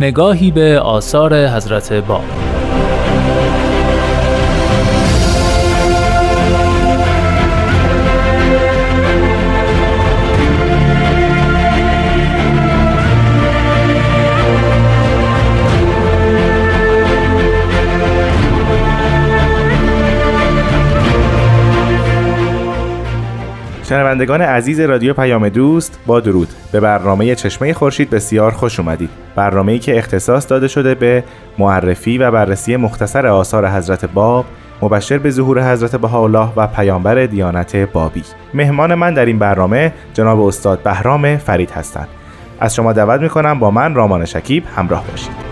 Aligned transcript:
نگاهی 0.00 0.50
به 0.50 0.80
آثار 0.80 1.46
حضرت 1.48 1.92
باب. 1.92 2.39
شنوندگان 24.20 24.42
عزیز 24.42 24.80
رادیو 24.80 25.14
پیام 25.14 25.48
دوست 25.48 25.98
با 26.06 26.20
درود. 26.20 26.48
به 26.72 26.80
برنامه 26.80 27.34
چشمه 27.34 27.72
خورشید 27.72 28.10
بسیار 28.10 28.50
خوش 28.50 28.80
اومدید. 28.80 29.10
برنامه‌ای 29.36 29.78
که 29.78 29.98
اختصاص 29.98 30.50
داده 30.50 30.68
شده 30.68 30.94
به 30.94 31.24
معرفی 31.58 32.18
و 32.18 32.30
بررسی 32.30 32.76
مختصر 32.76 33.26
آثار 33.26 33.68
حضرت 33.68 34.04
باب 34.04 34.44
مبشر 34.82 35.18
به 35.18 35.30
ظهور 35.30 35.72
حضرت 35.72 35.96
بهاءالله 35.96 36.48
و 36.56 36.66
پیامبر 36.66 37.26
دیانت 37.26 37.76
بابی. 37.76 38.22
مهمان 38.54 38.94
من 38.94 39.14
در 39.14 39.26
این 39.26 39.38
برنامه 39.38 39.92
جناب 40.14 40.40
استاد 40.40 40.82
بهرام 40.82 41.36
فرید 41.36 41.70
هستند. 41.70 42.08
از 42.60 42.74
شما 42.74 42.92
دعوت 42.92 43.20
می‌کنم 43.20 43.58
با 43.58 43.70
من 43.70 43.94
رامان 43.94 44.24
شکیب 44.24 44.64
همراه 44.76 45.04
باشید. 45.10 45.49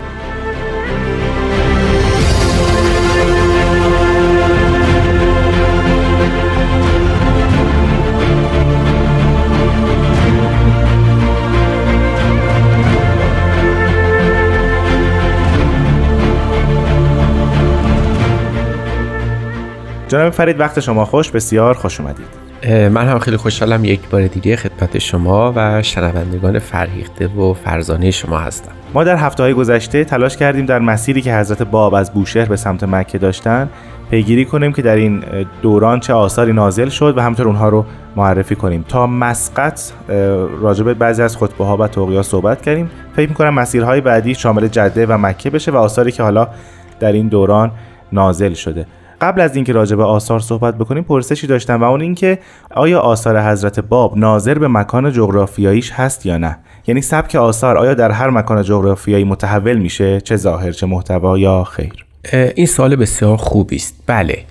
جناب 20.09 20.33
فرید 20.33 20.61
وقت 20.61 20.81
شما 20.81 21.05
خوش 21.05 21.31
بسیار 21.31 21.75
خوش 21.75 22.01
اومدید. 22.01 22.27
من 22.89 23.09
هم 23.09 23.19
خیلی 23.19 23.37
خوشحالم 23.37 23.85
یک 23.85 24.09
بار 24.11 24.27
دیگه 24.27 24.57
خدمت 24.57 24.99
شما 24.99 25.53
و 25.57 25.83
شنوندگان 25.83 26.59
فرهیخته 26.59 27.27
و 27.27 27.55
فرزانه 27.55 28.11
شما 28.11 28.39
هستم. 28.39 28.73
ما 28.95 29.05
در 29.05 29.17
هفته 29.17 29.43
های 29.43 29.55
گذشته 29.55 30.05
تلاش 30.05 30.37
کردیم 30.37 30.67
در 30.67 30.79
مسیری 30.79 31.23
که 31.23 31.35
حضرت 31.35 31.63
باب 31.63 31.95
از 31.95 32.13
بوشهر 32.13 32.45
به 32.45 32.57
سمت 32.57 32.85
مکه 32.85 33.19
داشتن 33.19 33.69
پیگیری 34.11 34.45
کنیم 34.45 34.73
که 34.73 34.83
در 34.83 34.97
این 34.97 35.25
دوران 35.63 36.01
چه 36.01 36.13
آثاری 36.13 36.53
نازل 36.53 36.89
شد 36.89 37.19
و 37.19 37.21
همطور 37.21 37.47
اونها 37.47 37.69
رو 37.69 37.85
معرفی 38.17 38.55
کنیم. 38.55 38.85
تا 38.89 39.07
مسقط 39.07 39.81
راجب 40.61 40.93
بعضی 40.93 41.23
از 41.23 41.37
خطبه 41.37 41.65
ها 41.65 41.77
و 41.77 41.89
توقیا 41.89 42.23
صحبت 42.23 42.63
کردیم. 42.63 42.91
فکر 43.17 43.29
می‌کنم 43.29 43.55
مسیرهای 43.55 44.01
بعدی 44.01 44.35
شامل 44.35 44.69
جده 44.69 45.07
و 45.07 45.19
مکه 45.19 45.51
بشه 45.51 45.73
و 45.73 45.77
آثاری 45.77 46.13
که 46.13 46.23
حالا 46.23 46.49
در 47.01 47.13
این 47.13 47.29
دوران 47.29 47.71
نازل 48.13 48.55
شده. 48.55 48.87
قبل 49.21 49.41
از 49.41 49.57
اینکه 49.57 49.73
راجع 49.73 49.97
به 49.97 50.05
آثار 50.05 50.41
صحبت 50.41 50.79
بکنیم 50.79 51.03
پرسشی 51.03 51.47
داشتم 51.47 51.83
و 51.83 51.85
اون 51.85 52.01
اینکه 52.01 52.39
آیا 52.71 53.01
آثار 53.01 53.41
حضرت 53.41 53.81
باب 53.81 54.19
ناظر 54.19 54.59
به 54.59 54.69
مکان 54.69 55.13
جغرافیاییش 55.13 55.93
هست 55.93 56.27
یا 56.27 56.39
نه؟ 56.39 56.59
یعنی 56.87 57.01
سبک 57.01 57.35
آثار 57.35 57.79
آیا 57.79 57.95
در 57.95 58.11
هر 58.11 58.31
مکان 58.31 58.63
جغرافیایی 58.63 59.25
متحول 59.25 59.77
میشه؟ 59.77 60.21
چه 60.21 60.37
ظاهر 60.37 60.73
چه 60.73 60.87
محتوا 60.87 61.39
یا 61.39 61.65
خیر؟ 61.65 62.08
این 62.33 62.67
سوال 62.67 62.97
بسیار 62.97 63.37
خوبی 63.37 63.77
است 63.77 63.95
بله 64.07 64.45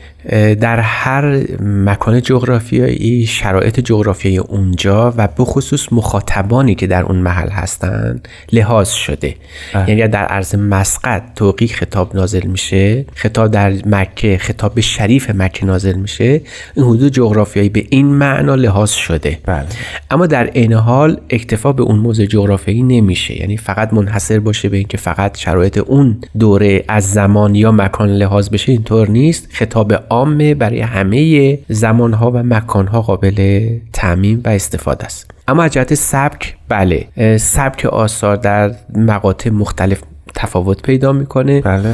در 0.55 0.79
هر 0.79 1.43
مکان 1.61 2.21
جغرافیایی 2.21 3.25
شرایط 3.25 3.79
جغرافیایی 3.79 4.37
اونجا 4.37 5.13
و 5.17 5.27
به 5.27 5.43
خصوص 5.43 5.87
مخاطبانی 5.91 6.75
که 6.75 6.87
در 6.87 7.03
اون 7.03 7.15
محل 7.15 7.49
هستند 7.49 8.27
لحاظ 8.51 8.89
شده 8.89 9.35
اه. 9.73 9.89
یعنی 9.89 10.07
در 10.07 10.25
عرض 10.25 10.55
مسقط 10.55 11.23
توقی 11.35 11.67
خطاب 11.67 12.15
نازل 12.15 12.47
میشه 12.47 13.05
خطاب 13.15 13.51
در 13.51 13.73
مکه 13.85 14.37
خطاب 14.37 14.79
شریف 14.79 15.31
مکه 15.35 15.65
نازل 15.65 15.95
میشه 15.95 16.41
این 16.75 16.85
حدود 16.85 17.11
جغرافیایی 17.11 17.69
به 17.69 17.85
این 17.89 18.05
معنا 18.05 18.55
لحاظ 18.55 18.91
شده 18.91 19.39
بله. 19.45 19.65
اما 20.11 20.25
در 20.25 20.45
عین 20.45 20.73
حال 20.73 21.21
اکتفا 21.29 21.73
به 21.73 21.83
اون 21.83 21.99
موضع 21.99 22.25
جغرافیایی 22.25 22.83
نمیشه 22.83 23.39
یعنی 23.39 23.57
فقط 23.57 23.93
منحصر 23.93 24.39
باشه 24.39 24.69
به 24.69 24.77
اینکه 24.77 24.97
فقط 24.97 25.37
شرایط 25.37 25.77
اون 25.77 26.17
دوره 26.39 26.83
از 26.87 27.11
زمان 27.11 27.55
مکان 27.71 28.09
لحاظ 28.09 28.49
بشه 28.49 28.71
اینطور 28.71 29.09
نیست. 29.09 29.47
خطاب 29.51 29.93
عامه 30.09 30.55
برای 30.55 30.81
همه 30.81 31.59
زمانها 31.69 32.31
و 32.31 32.37
مکانها 32.37 33.01
قابل 33.01 33.67
تعمین 33.93 34.41
و 34.45 34.49
استفاده 34.49 35.05
است. 35.05 35.31
اما 35.47 35.63
از 35.63 35.71
جهت 35.71 35.93
سبک 35.93 36.55
بله 36.69 37.37
سبک 37.37 37.85
آثار 37.85 38.35
در 38.35 38.71
مقاطع 38.95 39.49
مختلف 39.49 40.01
تفاوت 40.35 40.81
پیدا 40.81 41.13
می‌کنه. 41.13 41.61
بله. 41.61 41.93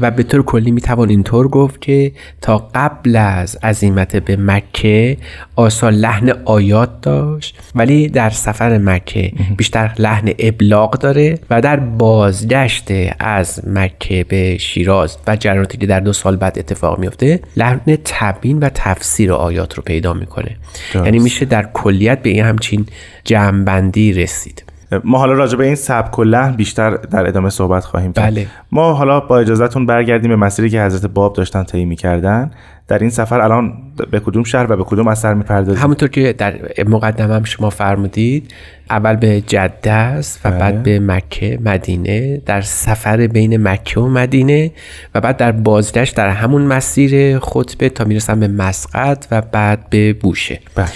و 0.00 0.10
به 0.10 0.22
طور 0.22 0.42
کلی 0.42 0.70
می‌توان 0.70 1.08
اینطور 1.08 1.48
گفت 1.48 1.80
که 1.80 2.12
تا 2.40 2.70
قبل 2.74 3.16
از 3.16 3.56
عظیمت 3.62 4.16
به 4.16 4.36
مکه 4.36 5.16
آثار 5.56 5.92
لحن 5.92 6.32
آیات 6.44 7.00
داشت 7.00 7.58
ولی 7.74 8.08
در 8.08 8.30
سفر 8.30 8.78
مکه 8.78 9.32
بیشتر 9.56 9.94
لحن 9.98 10.32
ابلاغ 10.38 10.98
داره 10.98 11.38
و 11.50 11.60
در 11.60 11.76
بازگشت 11.76 12.88
از 13.18 13.60
مکه 13.66 14.24
به 14.28 14.58
شیراز 14.58 15.18
و 15.26 15.36
جریاناتی 15.36 15.78
که 15.78 15.86
در 15.86 16.00
دو 16.00 16.12
سال 16.12 16.36
بعد 16.36 16.58
اتفاق 16.58 16.98
میفته 16.98 17.40
لحن 17.56 17.98
تبین 18.04 18.58
و 18.58 18.68
تفسیر 18.74 19.32
آیات 19.32 19.74
رو 19.74 19.82
پیدا 19.82 20.12
می‌کنه. 20.12 20.56
یعنی 20.94 21.18
میشه 21.18 21.44
در 21.44 21.68
کلیت 21.72 22.22
به 22.22 22.30
این 22.30 22.44
همچین 22.44 22.86
جمعبندی 23.24 24.12
رسید. 24.12 24.64
ما 25.04 25.18
حالا 25.18 25.32
راجع 25.32 25.56
به 25.56 25.66
این 25.66 25.74
سبک 25.74 26.18
و 26.18 26.24
لحن 26.24 26.52
بیشتر 26.52 26.90
در 26.90 27.26
ادامه 27.26 27.50
صحبت 27.50 27.84
خواهیم 27.84 28.12
کرد 28.12 28.34
بله. 28.34 28.46
ما 28.72 28.92
حالا 28.92 29.20
با 29.20 29.38
اجازهتون 29.38 29.86
برگردیم 29.86 30.30
به 30.30 30.36
مسیری 30.36 30.70
که 30.70 30.82
حضرت 30.82 31.06
باب 31.06 31.36
داشتن 31.36 31.64
طی 31.64 31.84
می‌کردن 31.84 32.50
در 32.88 32.98
این 32.98 33.10
سفر 33.10 33.40
الان 33.40 33.72
به 34.10 34.20
کدوم 34.20 34.44
شهر 34.44 34.72
و 34.72 34.76
به 34.76 34.84
کدوم 34.84 35.08
اثر 35.08 35.34
می‌پردازید 35.34 35.82
همونطور 35.82 36.08
که 36.08 36.32
در 36.32 36.54
مقدمه 36.86 37.34
هم 37.34 37.44
شما 37.44 37.70
فرمودید 37.70 38.54
اول 38.90 39.16
به 39.16 39.40
جده 39.40 39.92
است 39.92 40.40
و 40.44 40.50
بله. 40.50 40.58
بعد 40.58 40.82
به 40.82 41.00
مکه 41.00 41.58
مدینه 41.64 42.36
در 42.36 42.60
سفر 42.60 43.26
بین 43.26 43.68
مکه 43.68 44.00
و 44.00 44.08
مدینه 44.08 44.72
و 45.14 45.20
بعد 45.20 45.36
در 45.36 45.52
بازگشت 45.52 46.16
در 46.16 46.28
همون 46.28 46.62
مسیر 46.62 47.38
خطبه 47.38 47.88
تا 47.88 48.04
می‌رسن 48.04 48.40
به 48.40 48.48
مسقط 48.48 49.26
و 49.30 49.40
بعد 49.40 49.90
به 49.90 50.12
بوشه 50.12 50.60
بله. 50.74 50.88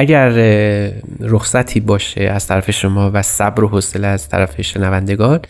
اگر 0.00 0.30
رخصتی 1.20 1.80
باشه 1.80 2.20
از 2.20 2.46
طرف 2.46 2.70
شما 2.70 3.10
و 3.14 3.22
صبر 3.22 3.64
و 3.64 3.68
حوصله 3.68 4.06
از 4.06 4.28
طرف 4.28 4.62
شنوندگان 4.62 5.40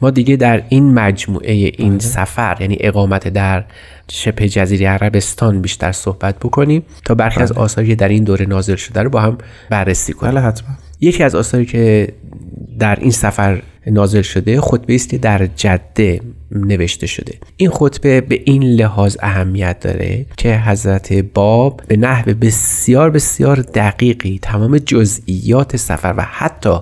ما 0.00 0.10
دیگه 0.10 0.36
در 0.36 0.62
این 0.68 0.94
مجموعه 0.94 1.52
این 1.52 1.90
بله. 1.90 1.98
سفر 1.98 2.56
یعنی 2.60 2.76
اقامت 2.80 3.28
در 3.28 3.64
شبه 4.10 4.48
جزیره 4.48 4.88
عربستان 4.88 5.60
بیشتر 5.60 5.92
صحبت 5.92 6.38
بکنیم 6.38 6.82
تا 7.04 7.14
برخی 7.14 7.40
از 7.40 7.52
بله. 7.52 7.60
آثاری 7.60 7.88
که 7.88 7.94
در 7.94 8.08
این 8.08 8.24
دوره 8.24 8.46
نازل 8.46 8.76
شده 8.76 9.02
رو 9.02 9.10
با 9.10 9.20
هم 9.20 9.38
بررسی 9.70 10.12
کنیم 10.12 10.32
بله 10.34 10.40
حتما 10.40 10.68
یکی 11.00 11.22
از 11.22 11.34
آثاری 11.34 11.66
که 11.66 12.08
در 12.78 12.98
این 13.00 13.10
سفر 13.10 13.62
نازل 13.86 14.22
شده 14.22 14.60
خطبه 14.60 14.94
است 14.94 15.14
در 15.14 15.46
جده 15.56 16.20
نوشته 16.54 17.06
شده. 17.06 17.34
این 17.56 17.70
خطبه 17.70 18.20
به 18.20 18.40
این 18.44 18.62
لحاظ 18.62 19.16
اهمیت 19.20 19.80
داره 19.80 20.26
که 20.36 20.58
حضرت 20.58 21.12
باب 21.12 21.80
به 21.88 21.96
نحو 21.96 22.34
بسیار 22.34 23.10
بسیار 23.10 23.60
دقیقی 23.60 24.38
تمام 24.42 24.78
جزئیات 24.78 25.76
سفر 25.76 26.14
و 26.16 26.22
حتی 26.22 26.78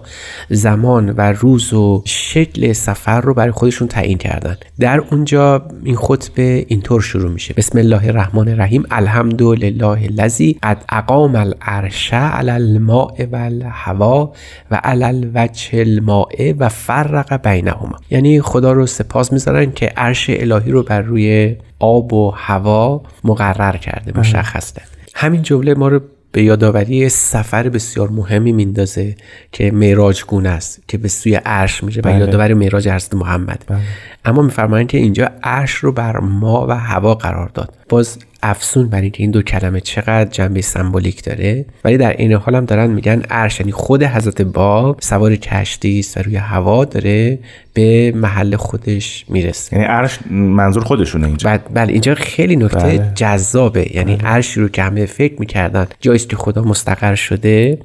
زمان 0.50 1.10
و 1.10 1.20
روز 1.20 1.72
و 1.72 2.02
شکل 2.06 2.72
سفر 2.72 3.20
رو 3.20 3.34
برای 3.34 3.50
خودشون 3.50 3.88
تعیین 3.88 4.18
کردن. 4.18 4.56
در 4.80 4.98
اونجا 5.10 5.68
این 5.84 5.96
خطبه 5.96 6.64
اینطور 6.68 7.00
شروع 7.00 7.30
میشه. 7.30 7.54
بسم 7.54 7.78
الله 7.78 8.06
الرحمن 8.06 8.48
الرحیم. 8.48 8.84
الحمدلله 8.90 9.84
الذی 9.84 10.58
قد 10.62 10.84
اقام 10.88 11.36
العرش 11.36 12.14
علی 12.14 12.50
الماء 12.50 13.26
و 13.32 13.36
الهوا 13.36 14.32
و 14.70 14.80
علی 14.84 15.04
الوجه 15.04 15.78
الماء 15.78 16.52
و 16.58 16.68
فرق 16.90 17.48
بینهما 17.48 18.00
یعنی 18.10 18.40
خدا 18.40 18.72
رو 18.72 18.86
سپاس 18.86 19.32
می‌ذارن 19.32 19.72
که 19.72 19.86
عرش 19.86 20.30
الهی 20.30 20.70
رو 20.70 20.82
بر 20.82 21.00
روی 21.00 21.56
آب 21.78 22.12
و 22.12 22.30
هوا 22.30 23.02
مقرر 23.24 23.76
کرده 23.76 24.12
بله. 24.12 24.20
مشخص 24.20 24.72
کرده 24.72 24.88
همین 25.14 25.42
جمله 25.42 25.74
ما 25.74 25.88
رو 25.88 26.00
به 26.32 26.42
یادآوری 26.42 27.08
سفر 27.08 27.68
بسیار 27.68 28.08
مهمی 28.08 28.52
میندازه 28.52 29.14
که 29.52 29.70
معراج 29.70 30.24
گونه 30.24 30.48
است 30.48 30.82
که 30.88 30.98
به 30.98 31.08
سوی 31.08 31.34
عرش 31.34 31.84
میره 31.84 32.00
و 32.00 32.04
بله. 32.04 32.18
یادآور 32.18 32.54
معراج 32.54 32.88
حضرت 32.88 33.14
محمد 33.14 33.64
بله. 33.68 33.78
اما 34.24 34.42
میفرمایند 34.42 34.88
که 34.88 34.98
اینجا 34.98 35.30
عرش 35.42 35.72
رو 35.72 35.92
بر 35.92 36.20
ما 36.20 36.66
و 36.66 36.70
هوا 36.70 37.14
قرار 37.14 37.48
داد. 37.48 37.74
باز 37.88 38.18
افسون 38.42 38.88
بر 38.88 39.00
اینکه 39.00 39.22
این 39.22 39.30
دو 39.30 39.42
کلمه 39.42 39.80
چقدر 39.80 40.30
جنبه 40.30 40.60
سمبولیک 40.60 41.24
داره 41.24 41.64
ولی 41.84 41.96
در 41.96 42.16
این 42.16 42.32
حال 42.32 42.54
هم 42.54 42.64
دارن 42.64 42.90
میگن 42.90 43.22
عرش 43.30 43.60
یعنی 43.60 43.72
خود 43.72 44.02
حضرت 44.02 44.42
باب 44.42 44.96
سوار 45.00 45.36
کشتی 45.36 45.98
است 45.98 46.16
و 46.16 46.22
روی 46.22 46.36
هوا 46.36 46.84
داره 46.84 47.38
به 47.74 48.12
محل 48.16 48.56
خودش 48.56 49.24
می‌رسه. 49.28 49.76
یعنی 49.76 49.88
عرش 49.88 50.18
منظور 50.30 50.84
خودشونه 50.84 51.26
اینجا. 51.26 51.58
بله 51.74 51.92
اینجا 51.92 52.14
خیلی 52.14 52.56
نکته 52.56 52.78
بله. 52.78 53.12
جذابه. 53.14 53.96
یعنی 53.96 54.16
بله. 54.16 54.28
عرشی 54.28 54.60
رو 54.60 54.68
که 54.68 54.82
همه 54.82 55.06
فکر 55.06 55.40
می‌کردن 55.40 55.86
جایی 56.00 56.18
که 56.18 56.36
خدا 56.36 56.62
مستقر 56.62 57.14
شده 57.14 57.78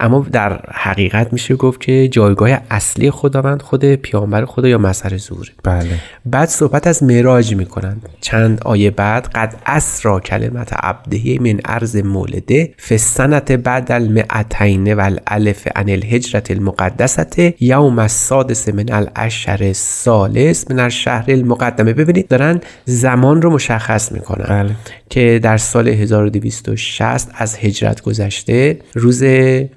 اما 0.00 0.26
در 0.32 0.60
حقیقت 0.72 1.32
میشه 1.32 1.54
گفت 1.54 1.80
که 1.80 2.08
جایگاه 2.08 2.60
اصلی 2.70 3.10
خداوند 3.10 3.62
خود 3.62 3.94
پیامبر 3.94 4.44
خدا 4.44 4.68
یا 4.68 4.78
مظهر 4.78 5.16
زوره 5.16 5.50
بله. 5.64 5.81
بعد 6.26 6.48
صحبت 6.48 6.86
از 6.86 7.02
معراج 7.02 7.54
می‌کنن 7.54 7.96
چند 8.20 8.60
آیه 8.64 8.90
بعد 8.90 9.26
قد 9.26 9.54
اسرا 9.66 10.20
کلمت 10.20 10.72
عبده 10.72 11.40
من 11.40 11.60
ارز 11.64 11.96
مولده 11.96 12.74
فسنت 12.88 13.52
بعد 13.52 13.92
المعتین 13.92 14.94
و 14.94 15.00
الالف 15.00 15.68
عن 15.76 15.88
الهجرت 15.88 16.50
المقدسه 16.50 17.54
یوم 17.60 17.98
السادس 17.98 18.68
من 18.68 18.92
الاشهر 18.92 19.72
سالس 19.72 20.70
من 20.70 20.78
الشهر 20.78 21.24
المقدمه 21.28 21.92
ببینید 21.92 22.28
دارن 22.28 22.60
زمان 22.84 23.42
رو 23.42 23.50
مشخص 23.50 24.12
می‌کنن 24.12 24.62
بله. 24.62 24.76
که 25.10 25.40
در 25.42 25.56
سال 25.56 25.88
1260 25.88 27.30
از 27.34 27.56
هجرت 27.60 28.00
گذشته 28.00 28.78
روز 28.94 29.24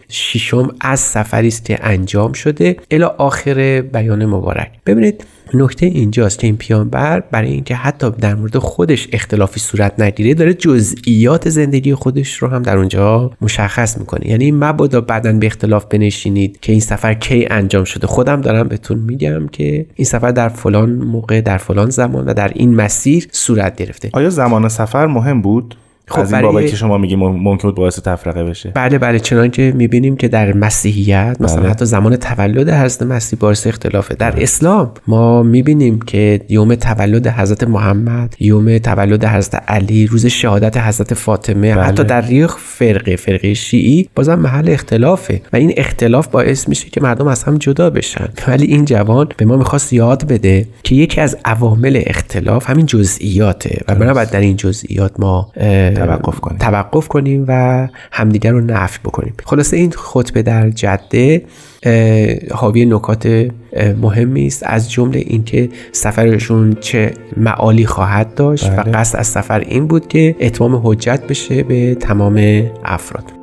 ششم 0.10 0.76
از 0.82 1.00
سفری 1.00 1.48
است 1.48 1.66
که 1.66 1.80
انجام 1.82 2.34
شده. 2.34 2.76
الی 2.92 3.04
آخر 3.04 3.82
بیان 3.82 4.26
مبارک. 4.26 4.72
ببینید 4.86 5.26
نکته 5.54 5.86
اینجاست 5.86 6.40
که 6.40 6.48
این 6.48 6.58
پیانبر 6.58 7.20
برای 7.20 7.52
اینکه 7.52 7.76
حتی 7.76 8.12
در 8.12 8.36
مورد 8.36 8.58
خودش 8.58 9.08
اختلافی 9.12 9.60
صورت 9.60 10.00
نگیره 10.00 10.34
داره 10.34 10.54
جزئیات 10.54 11.50
زندگی 11.50 11.94
خودش 11.94 12.38
رو 12.38 12.48
هم 12.48 12.62
در 12.62 12.78
اونجا 12.78 13.32
مشخص 13.42 13.98
می‌کنه. 13.98 14.30
یعنی 14.30 14.52
مبادا 14.52 15.02
بعدا 15.02 15.34
به 15.34 15.46
اختلاف 15.46 15.86
بنشینید 15.86 16.60
که 16.60 16.72
این 16.72 16.82
سفر 16.82 17.14
کی 17.14 17.48
انجام 17.50 17.84
شده. 17.84 18.08
خودم 18.08 18.42
دارم 18.42 18.68
بهتون 18.68 19.00
میگم 19.00 19.48
که 19.48 19.86
این 19.96 20.06
سفر 20.06 20.32
در 20.32 20.50
فلان 20.50 20.94
موقع 20.94 21.42
در 21.42 21.58
فلان 21.58 21.90
زمان 21.90 22.26
و 22.26 22.34
در 22.34 22.52
این 22.56 22.76
مسیر 22.76 23.28
صورت 23.32 23.76
گرفته. 23.76 24.10
آیا 24.14 24.30
زمان 24.30 24.70
سفر 24.70 25.06
مهم 25.06 25.42
بود؟ 25.42 25.76
خب 26.08 26.20
از 26.20 26.34
این 26.34 26.42
برای... 26.42 26.68
که 26.68 26.76
شما 26.76 26.98
میگی 26.98 27.16
ممکن 27.16 27.68
بود 27.68 27.76
باعث 27.76 28.00
تفرقه 28.00 28.44
بشه 28.44 28.72
بله 28.76 28.98
بله 28.98 29.20
چنانکه 29.20 29.74
می‌بینیم 29.76 30.16
که 30.16 30.28
در 30.28 30.54
مسیحیت 30.54 31.38
مثلا 31.40 31.62
بله. 31.62 31.70
حتی 31.70 31.86
زمان 31.86 32.16
تولد 32.16 32.70
حضرت 32.70 33.02
مسیح 33.04 33.40
باعث 33.40 33.68
اختلافه 33.68 34.16
در 34.16 34.32
بله. 34.32 34.44
اسلام 34.44 34.92
ما 35.08 35.44
می‌بینیم 35.44 36.00
که 36.00 36.42
یوم 36.50 36.76
تولد 36.76 37.28
حضرت 37.28 37.64
محمد 37.64 38.36
یوم 38.40 38.78
تولد 38.78 39.26
حضرت 39.26 39.64
علی 39.68 40.08
روز 40.08 40.26
شهادت 40.26 40.78
حضرت 40.78 41.14
فاطمه 41.14 41.76
بله. 41.76 41.84
حتی 41.84 42.04
در 42.04 42.22
ریخ 42.22 42.58
فرقه 42.58 43.16
فرقه 43.16 43.54
شیعی 43.54 44.10
بازم 44.16 44.36
محل 44.36 44.70
اختلافه 44.70 45.42
و 45.54 45.56
این 45.56 45.74
اختلاف 45.78 46.28
باعث 46.28 46.70
میشه 46.70 46.90
که 46.90 47.02
مردم 47.02 47.28
از 47.28 47.44
هم 47.44 47.58
جدا 47.58 47.90
بشن 47.90 48.28
ولی 48.48 48.66
این 48.66 48.86
جوان 48.86 49.28
به 49.38 49.46
ما 49.46 49.58
می‌خواست 49.58 49.94
یاد 49.94 50.28
بده 50.28 50.68
که 50.84 50.96
یکی 50.96 51.22
از 51.22 51.38
عوامل 51.46 52.02
اختلاف 52.06 52.70
همین 52.70 52.86
جزئیاته 52.86 53.82
و 53.88 53.96
بنابراین 53.96 54.30
در 54.32 54.40
این 54.40 54.56
جزئیات 54.56 55.12
ما 55.20 55.52
توقف 55.96 56.40
کنیم. 56.40 56.58
توقف 56.58 57.08
کنیم 57.08 57.46
و 57.48 57.88
همدیگر 58.12 58.52
رو 58.52 58.62
نفی 58.62 59.00
بکنیم. 59.04 59.34
خلاصه 59.46 59.78
این 59.78 59.92
خطبه 59.92 60.42
در 60.42 60.70
جده 60.70 61.42
حاوی 62.52 62.86
نکات 62.86 63.48
مهمی 64.02 64.48
است. 64.48 64.64
از 64.66 64.92
جمله 64.92 65.20
اینکه 65.20 65.70
سفرشون 65.92 66.78
چه 66.80 67.14
معالی 67.38 67.86
خواهد 67.86 68.36
داشت 68.36 68.66
و 68.66 68.76
بله. 68.76 68.92
قصد 68.92 69.20
از 69.20 69.28
سفر 69.28 69.60
این 69.60 69.88
بود 69.88 70.08
که 70.08 70.36
اتمام 70.40 70.82
حجت 70.84 71.28
بشه 71.28 71.64
به 71.64 71.96
تمام 71.96 72.64
افراد. 72.86 73.35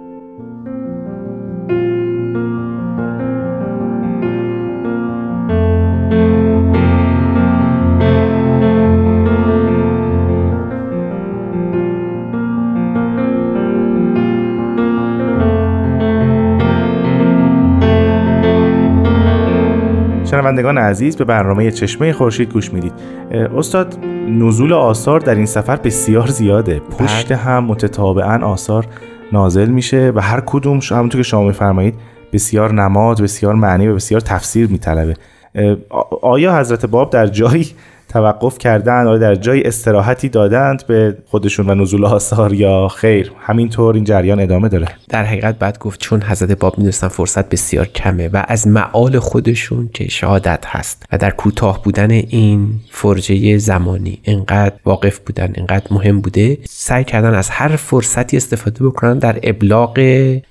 شنوندگان 20.33 20.79
عزیز 20.79 21.17
به 21.17 21.25
برنامه 21.25 21.71
چشمه 21.71 22.13
خورشید 22.13 22.53
گوش 22.53 22.73
می‌دید. 22.73 22.93
استاد 23.57 23.99
نزول 24.29 24.73
آثار 24.73 25.21
در 25.21 25.35
این 25.35 25.47
سفر 25.47 25.77
بسیار 25.77 26.27
زیاده. 26.27 26.79
پشت 26.79 27.27
بله. 27.27 27.37
هم 27.37 27.65
متتابعا 27.65 28.47
آثار 28.47 28.87
نازل 29.33 29.69
میشه 29.69 30.13
و 30.15 30.21
هر 30.21 30.43
کدوم 30.47 30.81
همونطور 30.91 31.21
که 31.21 31.29
شما 31.29 31.45
میفرمایید 31.45 31.95
بسیار 32.33 32.73
نماد 32.73 33.23
بسیار 33.23 33.55
معنی 33.55 33.89
و 33.89 33.95
بسیار 33.95 34.21
تفسیر 34.21 34.69
میطلبه. 34.69 35.15
آیا 36.23 36.59
حضرت 36.59 36.87
باب 36.87 37.11
در 37.11 37.27
جایی 37.27 37.67
توقف 38.13 38.59
کردن 38.59 39.07
آیا 39.07 39.19
در 39.19 39.35
جای 39.35 39.63
استراحتی 39.63 40.29
دادند 40.29 40.87
به 40.87 41.17
خودشون 41.27 41.71
و 41.71 41.75
نزول 41.75 42.05
آثار 42.05 42.53
یا 42.53 42.89
خیر. 42.89 43.33
همینطور 43.41 43.95
این 43.95 44.05
جریان 44.05 44.41
ادامه 44.41 44.69
داره. 44.69 44.89
در 45.09 45.25
حقیقت 45.25 45.59
بعد 45.59 45.79
گفت 45.79 46.01
چون 46.01 46.23
حضرت 46.23 46.59
باب 46.59 46.79
می‌دونستن 46.79 47.09
فرصت 47.09 47.49
بسیار 47.49 47.87
کمه 47.87 48.29
و 48.29 48.45
از 48.49 48.69
معال 48.69 49.19
خودشون 49.19 49.91
که 49.95 50.09
شهادت 50.09 50.65
هست 50.67 51.07
و 51.13 51.19
در 51.19 51.31
کوتاه 51.31 51.83
بودن 51.83 52.11
این 52.11 52.69
فرجه 52.91 53.59
زمانی 53.59 54.19
انقدر 54.25 54.75
واقف 54.85 55.19
بودن 55.19 55.53
انقدر 55.55 55.87
مهم 55.91 56.21
بوده 56.21 56.59
سعی 56.65 57.05
کردن 57.05 57.35
از 57.35 57.51
هر 57.51 57.77
فرصتی 57.77 58.37
استفاده 58.37 58.85
بکنن 58.85 59.19
در 59.19 59.39
ابلاغ 59.43 59.99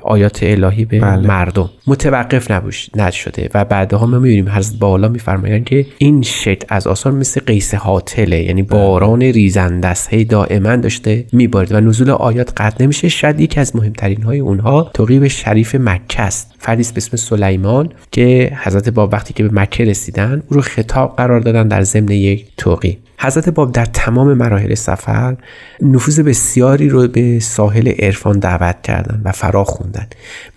آیات 0.01 0.39
الهی 0.43 0.85
به 0.85 0.99
بله. 0.99 1.27
مردم. 1.27 1.69
متوقف 1.87 2.51
نبوش 2.51 2.89
نشده 2.95 3.49
و 3.53 3.65
بعدها 3.65 4.05
ما 4.05 4.19
می‌بینیم 4.19 4.49
حضرت 4.49 4.79
بالا 4.79 5.07
میفرمایند 5.07 5.65
که 5.65 5.85
این 5.97 6.21
شکل 6.21 6.65
از 6.69 6.87
آثار 6.87 7.13
مثل 7.13 7.41
قیس 7.51 7.73
حاطله 7.73 8.43
یعنی 8.43 8.63
بله. 8.63 8.79
باران 8.79 9.21
ریزنده 9.21 9.87
است 9.87 10.13
هی 10.13 10.25
دائما 10.25 10.75
داشته 10.75 11.25
میبارد 11.31 11.71
و 11.71 11.79
نزول 11.79 12.09
آیات 12.09 12.53
قطع 12.57 12.83
نمیشه. 12.83 13.09
شاید 13.09 13.39
یکی 13.39 13.59
از 13.59 13.75
مهمترین 13.75 14.23
های 14.23 14.39
اونها 14.39 14.91
توقیب 14.93 15.27
شریف 15.27 15.75
مکه 15.75 16.21
است. 16.21 16.53
فردی 16.59 16.83
به 16.83 16.97
اسم 16.97 17.17
سلیمان 17.17 17.89
که 18.11 18.57
حضرت 18.63 18.89
باب 18.89 19.13
وقتی 19.13 19.33
که 19.33 19.43
به 19.43 19.61
مکه 19.61 19.85
رسیدن 19.85 20.43
او 20.49 20.55
رو 20.55 20.61
خطاب 20.61 21.15
قرار 21.15 21.39
دادن 21.39 21.67
در 21.67 21.81
ضمن 21.81 22.11
یک 22.11 22.45
توقی 22.57 22.97
حضرت 23.23 23.49
باب 23.49 23.71
در 23.71 23.85
تمام 23.85 24.33
مراحل 24.33 24.75
سفر 24.75 25.37
نفوذ 25.81 26.19
بسیاری 26.19 26.89
رو 26.89 27.07
به 27.07 27.39
ساحل 27.39 27.87
عرفان 27.99 28.39
دعوت 28.39 28.81
کردن 28.81 29.21
و 29.25 29.31
فرا 29.31 29.63
خوندن. 29.63 30.07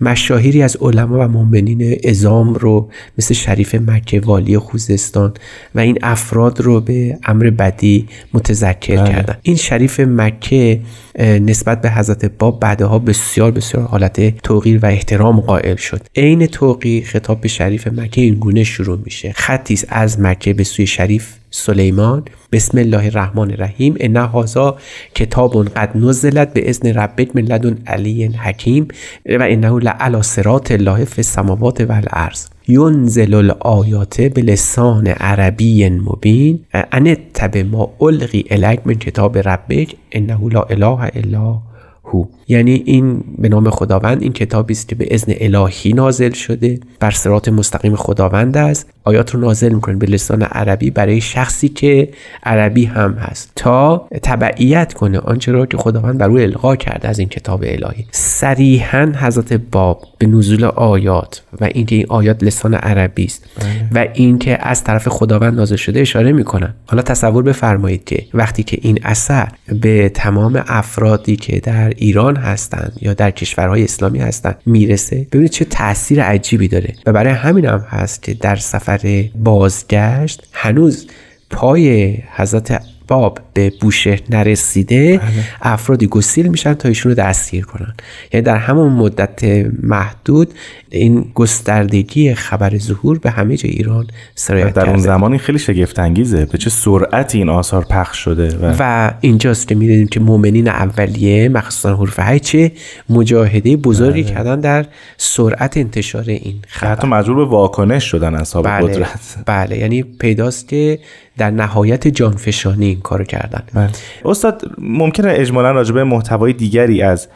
مشاهیری 0.00 0.62
از 0.62 0.76
علما 0.80 1.18
و 1.18 1.28
مؤمنین 1.28 1.98
ازام 2.04 2.54
رو 2.54 2.90
مثل 3.18 3.34
شریف 3.34 3.74
مکه 3.74 4.20
والی 4.20 4.58
خوزستان 4.58 5.34
و 5.74 5.80
این 5.80 5.98
افراد 6.02 6.60
رو 6.60 6.80
به 6.80 7.18
امر 7.24 7.50
بدی 7.50 8.08
متذکر 8.32 8.96
بله. 8.96 9.12
کردن. 9.12 9.36
این 9.42 9.56
شریف 9.56 10.00
مکه 10.00 10.80
نسبت 11.20 11.80
به 11.80 11.90
حضرت 11.90 12.24
باب 12.24 12.60
بعدها 12.60 12.98
بسیار 12.98 13.50
بسیار 13.50 13.84
حالت 13.84 14.38
توقیر 14.38 14.78
و 14.82 14.86
احترام 14.86 15.40
قائل 15.40 15.76
شد. 15.76 16.00
عین 16.16 16.46
توقیر 16.46 17.04
خطاب 17.04 17.40
به 17.40 17.48
شریف 17.48 17.86
مکه 17.86 18.20
این 18.20 18.34
گونه 18.34 18.64
شروع 18.64 18.98
میشه. 19.04 19.32
خطی 19.32 19.78
از 19.88 20.20
مکه 20.20 20.54
به 20.54 20.64
سوی 20.64 20.86
شریف 20.86 21.34
سلیمان 21.56 22.22
بسم 22.52 22.78
الله 22.78 23.06
الرحمن 23.08 23.50
الرحیم 23.50 23.94
ان 24.00 24.16
هذا 24.16 24.76
کتاب 25.14 25.68
قد 25.76 25.96
نزلت 25.96 26.52
به 26.54 26.70
اذن 26.70 26.88
ربک 26.92 27.36
من 27.36 27.42
لدن 27.42 27.76
علی 27.86 28.26
حکیم 28.26 28.88
و 29.26 29.42
انه 29.42 29.80
لعلی 29.80 30.22
صراط 30.22 30.72
الله 30.72 31.04
فی 31.04 31.20
السماوات 31.20 31.80
و 31.80 31.92
الارض 31.92 32.46
ینزل 32.68 33.34
الآیات 33.34 34.20
به 34.20 34.42
لسان 34.42 35.06
عربی 35.06 35.88
مبین. 35.88 36.58
ان 36.92 37.16
تب 37.34 37.56
ما 37.56 37.90
القی 38.00 38.44
الیک 38.50 38.80
من 38.86 38.94
کتاب 38.94 39.38
ربک 39.38 39.96
انه 40.12 40.50
لا 40.50 40.62
اله 40.62 41.10
الا 41.16 41.58
هو. 42.04 42.24
یعنی 42.48 42.82
این 42.86 43.24
به 43.38 43.48
نام 43.48 43.70
خداوند 43.70 44.22
این 44.22 44.32
کتابی 44.32 44.72
است 44.72 44.88
که 44.88 44.94
به 44.94 45.06
اذن 45.10 45.32
الهی 45.40 45.92
نازل 45.92 46.32
شده 46.32 46.80
بر 47.00 47.10
صراط 47.10 47.48
مستقیم 47.48 47.96
خداوند 47.96 48.56
است. 48.56 48.90
آیات 49.04 49.30
رو 49.34 49.40
نازل 49.40 49.72
می‌کنه 49.72 49.96
به 49.96 50.06
لسان 50.06 50.42
عربی 50.42 50.90
برای 50.90 51.20
شخصی 51.20 51.68
که 51.68 52.08
عربی 52.42 52.84
هم 52.84 53.12
هست. 53.12 53.52
تا 53.56 54.08
تبعیت 54.22 54.92
کنه 54.92 55.18
آنچه 55.18 55.52
را 55.52 55.66
که 55.66 55.76
خداوند 55.76 56.18
بر 56.18 56.28
او 56.28 56.38
القا 56.38 56.76
کرده 56.76 57.08
از 57.08 57.18
این 57.18 57.28
کتاب 57.28 57.64
الهی. 57.66 58.06
صریحا 58.10 59.12
حضرت 59.16 59.52
باب 59.52 60.02
به 60.18 60.26
نزول 60.26 60.64
آیات 60.64 61.42
و 61.60 61.64
اینکه 61.64 61.96
این 61.96 62.06
آیات 62.08 62.44
لسان 62.44 62.74
عربی 62.74 63.24
است 63.24 63.44
بله. 63.60 64.04
و 64.06 64.08
اینکه 64.14 64.58
از 64.60 64.84
طرف 64.84 65.08
خداوند 65.08 65.54
نازل 65.54 65.76
شده 65.76 66.00
اشاره 66.00 66.32
می‌کنن. 66.32 66.74
حالا 66.86 67.02
تصور 67.02 67.42
بفرمایید 67.42 68.04
که 68.04 68.24
وقتی 68.34 68.62
که 68.62 68.78
این 68.82 68.98
اثر 69.02 69.48
به 69.80 70.08
تمام 70.08 70.64
افرادی 70.66 71.36
که 71.36 71.60
در 71.60 71.92
ایران 71.96 72.33
هستند 72.36 72.98
یا 73.00 73.14
در 73.14 73.30
کشورهای 73.30 73.84
اسلامی 73.84 74.18
هستند 74.18 74.56
می‌رسه. 74.66 75.26
ببینید 75.32 75.50
چه 75.50 75.64
تاثیر 75.64 76.22
عجیبی 76.22 76.68
داره. 76.68 76.94
و 77.06 77.12
برای 77.12 77.32
همین 77.32 77.64
هم 77.64 77.78
هست 77.88 78.22
که 78.22 78.34
در 78.34 78.56
سفر 78.56 79.24
بازگشت 79.34 80.48
هنوز 80.52 81.06
پای 81.50 82.16
حضرت 82.36 82.82
باب 83.08 83.38
به 83.54 83.72
بوشهر 83.80 84.20
نرسیده 84.30 85.18
بله. 85.18 85.30
افرادی 85.62 86.06
گسیل 86.06 86.48
میشن 86.48 86.74
تا 86.74 86.88
ایشون 86.88 87.12
رو 87.12 87.18
دستگیر 87.18 87.64
کنن. 87.64 87.94
یعنی 88.32 88.44
در 88.44 88.56
همون 88.56 88.92
مدت 88.92 89.44
محدود 89.82 90.54
این 90.90 91.30
گستردگی 91.34 92.34
خبر 92.34 92.78
ظهور 92.78 93.18
به 93.18 93.30
همه 93.30 93.56
جای 93.56 93.70
ایران 93.70 94.06
سرایت 94.34 94.74
در 94.74 94.82
اون 94.82 94.90
کرده. 94.90 95.02
زمان 95.02 95.30
این 95.30 95.40
خیلی 95.40 95.58
شگفت 95.58 95.98
انگیزه 95.98 96.44
به 96.44 96.58
چه 96.58 96.70
سرعتی 96.70 97.38
این 97.38 97.48
آثار 97.48 97.84
پخش 97.84 98.18
شده 98.18 98.56
و, 98.56 98.74
و 98.78 99.10
اینجاست 99.20 99.68
که 99.68 99.74
می‌دونیم 99.74 100.06
که 100.06 100.20
مؤمنین 100.20 100.68
اولیه 100.68 101.48
مخصوصا 101.48 101.96
حروف 101.96 102.20
هی 102.20 102.40
چه 102.40 102.72
مجاهده 103.08 103.76
بزرگی 103.76 104.22
بله. 104.22 104.32
کردن 104.32 104.60
در 104.60 104.86
سرعت 105.16 105.76
انتشار 105.76 106.24
این 106.26 106.54
خبر. 106.68 106.92
حتی 106.92 107.06
مجبور 107.06 107.36
به 107.36 107.44
واکنش 107.44 108.04
شدن 108.04 108.34
اصحاب 108.34 108.64
بله 108.64 108.86
قدرت. 108.86 109.36
بله. 109.46 109.78
یعنی 109.78 110.02
پیداست 110.02 110.68
که 110.68 110.98
در 111.38 111.50
نهایت 111.50 112.08
جانفشانی 112.08 112.93
این 112.94 113.02
کارو 113.02 113.24
کردن 113.24 113.62
بله. 113.74 113.90
استاد 114.24 114.62
ممکنه 114.78 115.32
اجمالا 115.36 115.70
راجع 115.70 115.94
به 115.94 116.04
محتوای 116.04 116.52
دیگری 116.52 117.02
از 117.02 117.28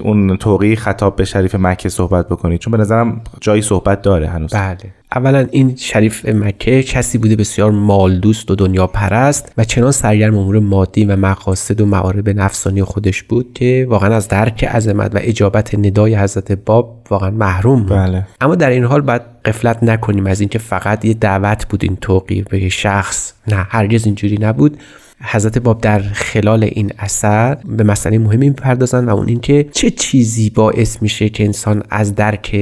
اون 0.00 0.36
توقیع 0.36 0.74
خطاب 0.74 1.16
به 1.16 1.24
شریف 1.24 1.54
مکه 1.54 1.88
صحبت 1.88 2.28
بکنید 2.28 2.60
چون 2.60 2.70
به 2.70 2.78
نظرم 2.78 3.20
جایی 3.40 3.62
صحبت 3.62 4.02
داره 4.02 4.28
هنوز. 4.28 4.54
بله. 4.54 4.78
اولا 5.14 5.46
این 5.50 5.76
شریف 5.76 6.28
مکه 6.28 6.82
کسی 6.82 7.18
بوده 7.18 7.36
بسیار 7.36 7.70
مال 7.70 8.18
دوست 8.18 8.50
و 8.50 8.54
دنیا 8.54 8.86
پرست 8.86 9.52
و 9.58 9.64
چنان 9.64 9.92
سرگرم 9.92 10.38
امور 10.38 10.58
مادی 10.58 11.04
و 11.04 11.16
مقاصد 11.16 11.80
و 11.80 11.86
معارب 11.86 12.28
نفسانی 12.28 12.82
خودش 12.82 13.22
بود 13.22 13.52
که 13.54 13.86
واقعا 13.88 14.14
از 14.14 14.28
درک 14.28 14.64
عظمت 14.64 15.14
و 15.14 15.18
اجابت 15.22 15.74
ندای 15.74 16.14
حضرت 16.16 16.52
باب 16.52 17.06
واقعا 17.10 17.30
محروم 17.30 17.80
بود. 17.80 17.98
بله. 17.98 18.26
اما 18.40 18.54
در 18.54 18.70
این 18.70 18.84
حال 18.84 19.00
باید 19.00 19.22
قفلت 19.44 19.82
نکنیم 19.82 20.26
از 20.26 20.40
اینکه 20.40 20.58
فقط 20.58 21.04
یه 21.04 21.14
دعوت 21.14 21.66
بود 21.68 21.84
این 21.84 21.96
توقیع 21.96 22.44
به 22.50 22.68
شخص. 22.68 23.32
نه 23.48 23.66
هرگز 23.70 24.06
اینجوری 24.06 24.38
نبود. 24.40 24.76
حضرت 25.22 25.58
باب 25.58 25.80
در 25.80 25.98
خلال 25.98 26.64
این 26.64 26.92
اثر 26.98 27.54
به 27.54 27.84
مسئله 27.84 28.18
مهمی 28.18 28.48
می‌پردازن 28.48 29.04
و 29.04 29.10
اون 29.10 29.28
اینکه 29.28 29.68
چه 29.72 29.90
چیزی 29.90 30.50
باعث 30.50 31.02
میشه 31.02 31.28
که 31.28 31.44
انسان 31.44 31.82
از 31.90 32.14
درک 32.14 32.54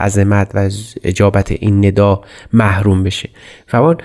عظمت 0.00 0.54
و 0.54 0.58
از 0.58 0.94
اجابت 1.04 1.52
این 1.52 1.86
ندا 1.86 2.22
محروم 2.52 3.02
بشه. 3.02 3.28
فرمان 3.66 3.96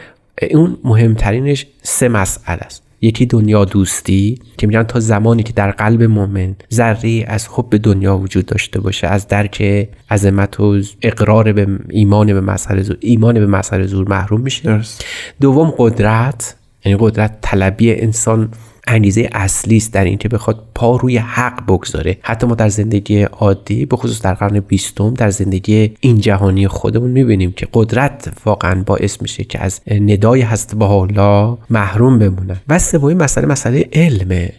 اون 0.51 0.77
مهمترینش 0.83 1.65
سه 1.81 2.07
مسئله 2.07 2.59
است. 2.59 2.83
یکی 3.01 3.25
دنیا 3.25 3.65
دوستی 3.65 4.39
که 4.57 4.67
میگن 4.67 4.83
تا 4.83 4.99
زمانی 4.99 5.43
که 5.43 5.53
در 5.53 5.71
قلب 5.71 6.03
مؤمن 6.03 6.55
ذره 6.73 7.25
از 7.27 7.47
حب 7.51 7.77
دنیا 7.83 8.17
وجود 8.17 8.45
داشته 8.45 8.79
باشه 8.81 9.07
از 9.07 9.27
درک 9.27 9.89
عظمت 10.11 10.59
و 10.59 10.81
اقرار 11.01 11.53
به 11.53 11.67
ایمان 11.89 12.33
به 12.33 12.41
مسئله 12.41 12.81
زور 12.81 12.97
ایمان 12.99 13.33
به 13.33 13.47
مسئله 13.47 13.87
زور 13.87 14.09
محروم 14.09 14.41
میشه. 14.41 14.63
درست. 14.63 15.05
دوم 15.41 15.73
قدرت. 15.77 16.55
یعنی 16.85 16.97
قدرت 17.01 17.37
طلبی 17.41 18.01
انسان 18.01 18.49
انگیزه 18.87 19.29
اصلی 19.31 19.77
است 19.77 19.93
در 19.93 20.03
اینکه 20.03 20.29
بخواد 20.29 20.63
پا 20.75 20.95
روی 20.95 21.17
حق 21.17 21.65
بگذاره. 21.67 22.17
حتی 22.21 22.47
ما 22.47 22.55
در 22.55 22.69
زندگی 22.69 23.21
عادی 23.23 23.85
به 23.85 23.95
خصوص 23.95 24.21
در 24.21 24.33
قرن 24.33 24.59
بیستم 24.59 25.13
در 25.13 25.29
زندگی 25.29 25.93
این 25.99 26.17
جهانی 26.17 26.67
خودمون 26.67 27.11
می‌بینیم 27.11 27.51
که 27.51 27.67
قدرت 27.73 28.33
واقعا 28.45 28.83
باعث 28.83 29.21
میشه 29.21 29.43
که 29.43 29.59
از 29.59 29.81
ندای 29.91 30.41
هست 30.41 30.75
با 30.75 31.01
الله 31.01 31.57
محروم 31.69 32.19
بمونن. 32.19 32.57
و 32.69 32.79
سومین 32.79 33.17
مسئله 33.17 33.45
مسئله 33.45 33.89
علمه 33.93 34.53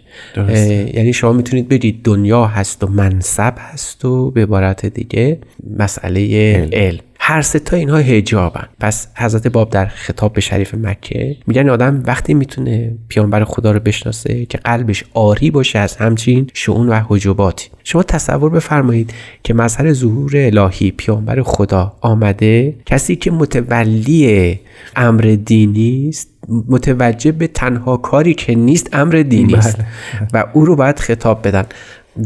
یعنی 0.95 1.13
شما 1.13 1.33
می‌تونید 1.33 1.69
بگید 1.69 2.03
دنیا 2.05 2.47
هست 2.47 2.85
و 2.85 2.87
منصب 2.87 3.55
هست 3.59 4.05
و 4.05 4.31
به 4.31 4.43
عبارت 4.43 4.87
دیگه 4.87 5.39
مسئله 5.79 6.21
علم, 6.73 7.01
هر 7.31 7.43
سه 7.43 7.59
تا 7.59 7.77
اینها 7.77 7.97
هجابن 7.97 8.69
پس 8.81 9.09
حضرت 9.17 9.49
باب 9.49 9.71
در 9.71 9.87
خطاب 9.87 10.33
به 10.33 10.41
شریف 10.41 10.75
مکه 10.75 11.37
میگن 11.47 11.69
آدم 11.69 12.03
وقتی 12.07 12.35
می‌تونه 12.35 12.97
پیامبر 13.09 13.45
خدا 13.45 13.73
رو 13.73 13.81
بشناسه 13.81 14.47
که 14.47 14.59
قلبش 14.59 15.05
آری 15.15 15.51
باشه 15.51 15.79
از 15.79 15.97
همچین 15.97 16.51
شعون 16.55 16.89
و 16.89 17.01
حجوباتی 17.09 17.69
شما 17.85 18.03
تصور 18.03 18.51
بفرمایید 18.51 19.15
که 19.43 19.55
مظهر 19.55 19.93
ظهور 19.93 20.33
الهی 20.35 20.91
پیامبر 20.91 21.43
خدا 21.43 21.93
آمده 22.01 22.77
کسی 22.87 23.17
که 23.17 23.31
متولی 23.31 24.61
امر 24.97 25.37
دینی 25.45 26.09
است 26.09 26.31
متوجه 26.69 27.33
به 27.33 27.47
تنها 27.47 27.97
کاری 27.97 28.35
که 28.35 28.55
نیست 28.55 28.89
امر 28.93 29.25
دینی 29.29 29.55
است 29.55 29.79
و 30.33 30.45
او 30.53 30.65
رو 30.65 30.77
باید 30.77 30.99
خطاب 30.99 31.47
بدن. 31.47 31.65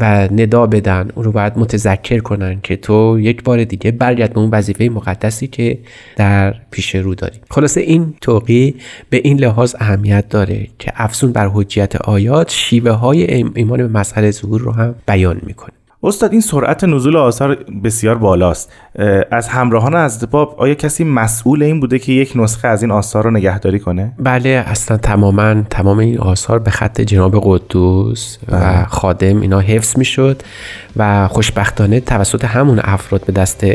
و 0.00 0.28
ندا 0.32 0.66
بدن 0.66 1.10
او 1.14 1.22
رو 1.22 1.32
باید 1.32 1.52
متذکر 1.56 2.18
کنن 2.18 2.60
که 2.62 2.76
تو 2.76 3.18
یک 3.20 3.42
بار 3.42 3.64
دیگه 3.64 3.90
برگرد 3.90 4.32
به 4.32 4.40
اون 4.40 4.50
وظیفه 4.50 4.88
مقدسی 4.88 5.46
که 5.46 5.78
در 6.16 6.54
پیش 6.70 6.94
رو 6.94 7.14
داری. 7.14 7.38
خلاصه 7.50 7.80
این 7.80 8.14
توقی 8.20 8.74
به 9.10 9.20
این 9.24 9.40
لحاظ 9.40 9.74
اهمیت 9.78 10.28
داره 10.28 10.68
که 10.78 10.92
افزون 10.94 11.32
بر 11.32 11.48
حجیت 11.48 11.96
آیات 11.96 12.50
شیوه 12.50 12.90
های 12.90 13.44
ایمان 13.54 13.78
به 13.78 13.88
مسئله 13.88 14.30
ظهور 14.30 14.60
رو 14.60 14.72
هم 14.72 14.94
بیان 15.06 15.40
می‌کنه. 15.42 15.72
استاد 16.04 16.32
این 16.32 16.40
سرعت 16.40 16.84
نزول 16.84 17.16
آثار 17.16 17.54
بسیار 17.84 18.14
بالاست. 18.18 18.72
از 19.30 19.48
همراهان 19.48 19.94
از 19.94 20.30
باب 20.30 20.54
آیا 20.58 20.74
کسی 20.74 21.04
مسئول 21.04 21.62
این 21.62 21.80
بوده 21.80 21.98
که 21.98 22.12
یک 22.12 22.32
نسخه 22.36 22.68
از 22.68 22.82
این 22.82 22.90
آثار 22.90 23.24
رو 23.24 23.30
نگهداری 23.30 23.78
کنه؟ 23.78 24.12
بله 24.18 24.64
اصلا 24.66 24.96
تماما 24.96 25.62
تمام 25.70 25.98
این 25.98 26.18
آثار 26.18 26.58
به 26.58 26.70
خط 26.70 27.00
جناب 27.00 27.40
قدوس 27.44 28.38
و 28.50 28.84
خادم 28.84 29.40
اینا 29.40 29.60
حفظ 29.60 29.98
می‌شد 29.98 30.42
و 30.96 31.28
خوشبختانه 31.28 32.00
توسط 32.00 32.44
همون 32.44 32.80
افراد 32.84 33.24
به 33.26 33.32
دست 33.32 33.66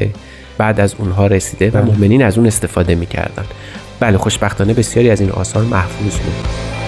بعد 0.58 0.80
از 0.80 0.96
اونها 0.98 1.28
رسیده 1.28 1.72
و 1.72 1.86
مؤمنین 1.86 2.24
از 2.24 2.38
اون 2.38 2.48
استفاده 2.48 2.96
می‌کردن. 2.96 3.44
بله 4.00 4.18
خوشبختانه 4.18 4.74
بسیاری 4.74 5.10
از 5.10 5.22
این 5.22 5.32
آثار 5.32 5.64
محفوظ 5.64 6.18
بود. 6.18 6.79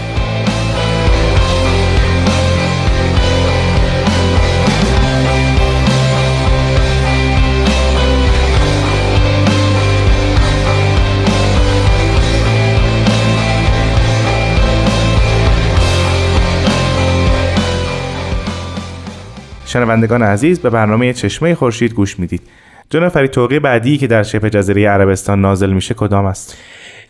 شنوندگان 19.71 20.23
عزیز 20.23 20.59
به 20.59 20.69
برنامه 20.69 21.13
چشمه 21.13 21.55
خورشید 21.55 21.93
گوش 21.93 22.19
می‌دید 22.19 22.41
جناب 22.89 23.09
فرید 23.09 23.31
توقی 23.31 23.59
بعدی 23.59 23.97
که 23.97 24.07
در 24.07 24.23
شبه 24.23 24.49
جزیره 24.49 24.87
عربستان 24.89 25.41
نازل 25.41 25.69
میشه 25.73 25.93
کدام 25.93 26.25
است 26.25 26.57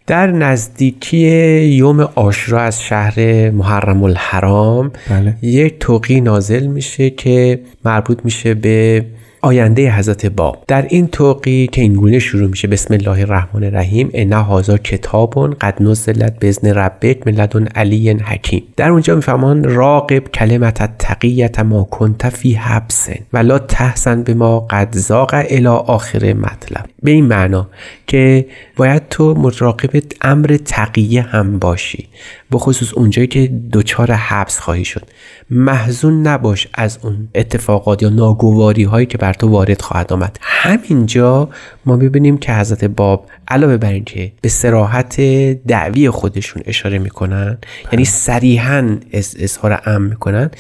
در 0.08 0.28
نزدیکی 0.28 1.18
یوم 1.62 2.00
آشورا 2.16 2.62
از 2.62 2.84
شهر 2.84 3.50
محرم 3.50 4.04
الحرام 4.04 4.92
بله. 5.10 5.36
یک 5.42 5.80
توقی 5.80 6.22
نازل 6.22 6.68
میشه 6.68 7.10
که 7.10 7.60
مربوط 7.86 8.20
میشه 8.24 8.54
به 8.54 9.06
آینده 9.44 9.92
حضرت 9.92 10.26
باب. 10.26 10.64
در 10.68 10.86
این 10.90 11.08
توقی 11.08 11.68
که 11.68 11.82
اینگونه 11.82 12.20
شروع 12.20 12.50
میشه 12.50 12.68
بسم 12.68 12.94
الله 12.94 13.20
الرحمن 13.20 13.64
الرحیم 13.64 14.10
ان 14.14 14.34
هذا 14.34 14.78
کتاب 14.78 15.54
قد 15.54 15.84
نزلت 15.84 16.40
باذن 16.40 16.74
ربک 16.74 17.28
من 17.28 17.34
لدن 17.34 17.68
علی 17.68 18.10
حکیم. 18.10 18.64
در 18.78 18.90
اونجا 18.90 19.16
میفهمان 19.16 19.64
راقب 19.64 20.28
کلمت 20.28 20.98
تقیت 20.98 21.60
ما 21.60 21.84
کنت 21.84 22.30
فی 22.30 22.54
حبس 22.54 23.10
ولا 23.34 23.60
تحسن 23.60 24.24
به 24.24 24.34
ما 24.34 24.60
قد 24.60 24.90
زاغ 24.92 25.46
الی 25.50 25.68
آخر 25.68 26.34
مطلب. 26.34 26.86
به 27.04 27.12
این 27.12 27.26
معنا 27.26 27.70
که 28.08 28.46
باید 28.76 29.02
تو 29.10 29.34
مراقب 29.34 30.04
امر 30.22 30.58
تقیه 30.66 31.22
هم 31.22 31.60
باشی. 31.60 32.08
به 32.52 32.58
خصوص 32.58 32.94
اونجایی 32.94 33.28
که 33.28 33.52
دچار 33.74 34.12
حبس 34.12 34.60
خواهی 34.60 34.86
شد. 34.86 35.04
محزون 35.50 36.28
نباش 36.28 36.68
از 36.74 37.00
اون 37.02 37.30
اتفاقات 37.36 38.04
یا 38.04 38.10
ناگواری 38.10 38.84
هایی 38.84 39.06
که 39.06 39.18
بر 39.18 39.34
تو 39.34 39.48
وارد 39.48 39.82
خواهد 39.82 40.14
آمد. 40.14 40.38
همینجا 40.42 41.50
ما 41.86 41.98
ببینیم 41.98 42.38
که 42.38 42.54
حضرت 42.54 42.84
باب 42.84 43.26
علاوه 43.48 43.78
بر 43.78 43.92
اینکه 43.92 44.32
به 44.42 44.50
سراحت 44.50 45.22
دعوی 45.68 46.10
خودشون 46.10 46.64
اشاره 46.66 47.00
می‌کنن 47.00 47.58
یعنی 47.92 48.06
صریحا 48.06 48.98
اظهار 49.14 49.82
امر 49.86 50.08
می‌کنن 50.08 50.52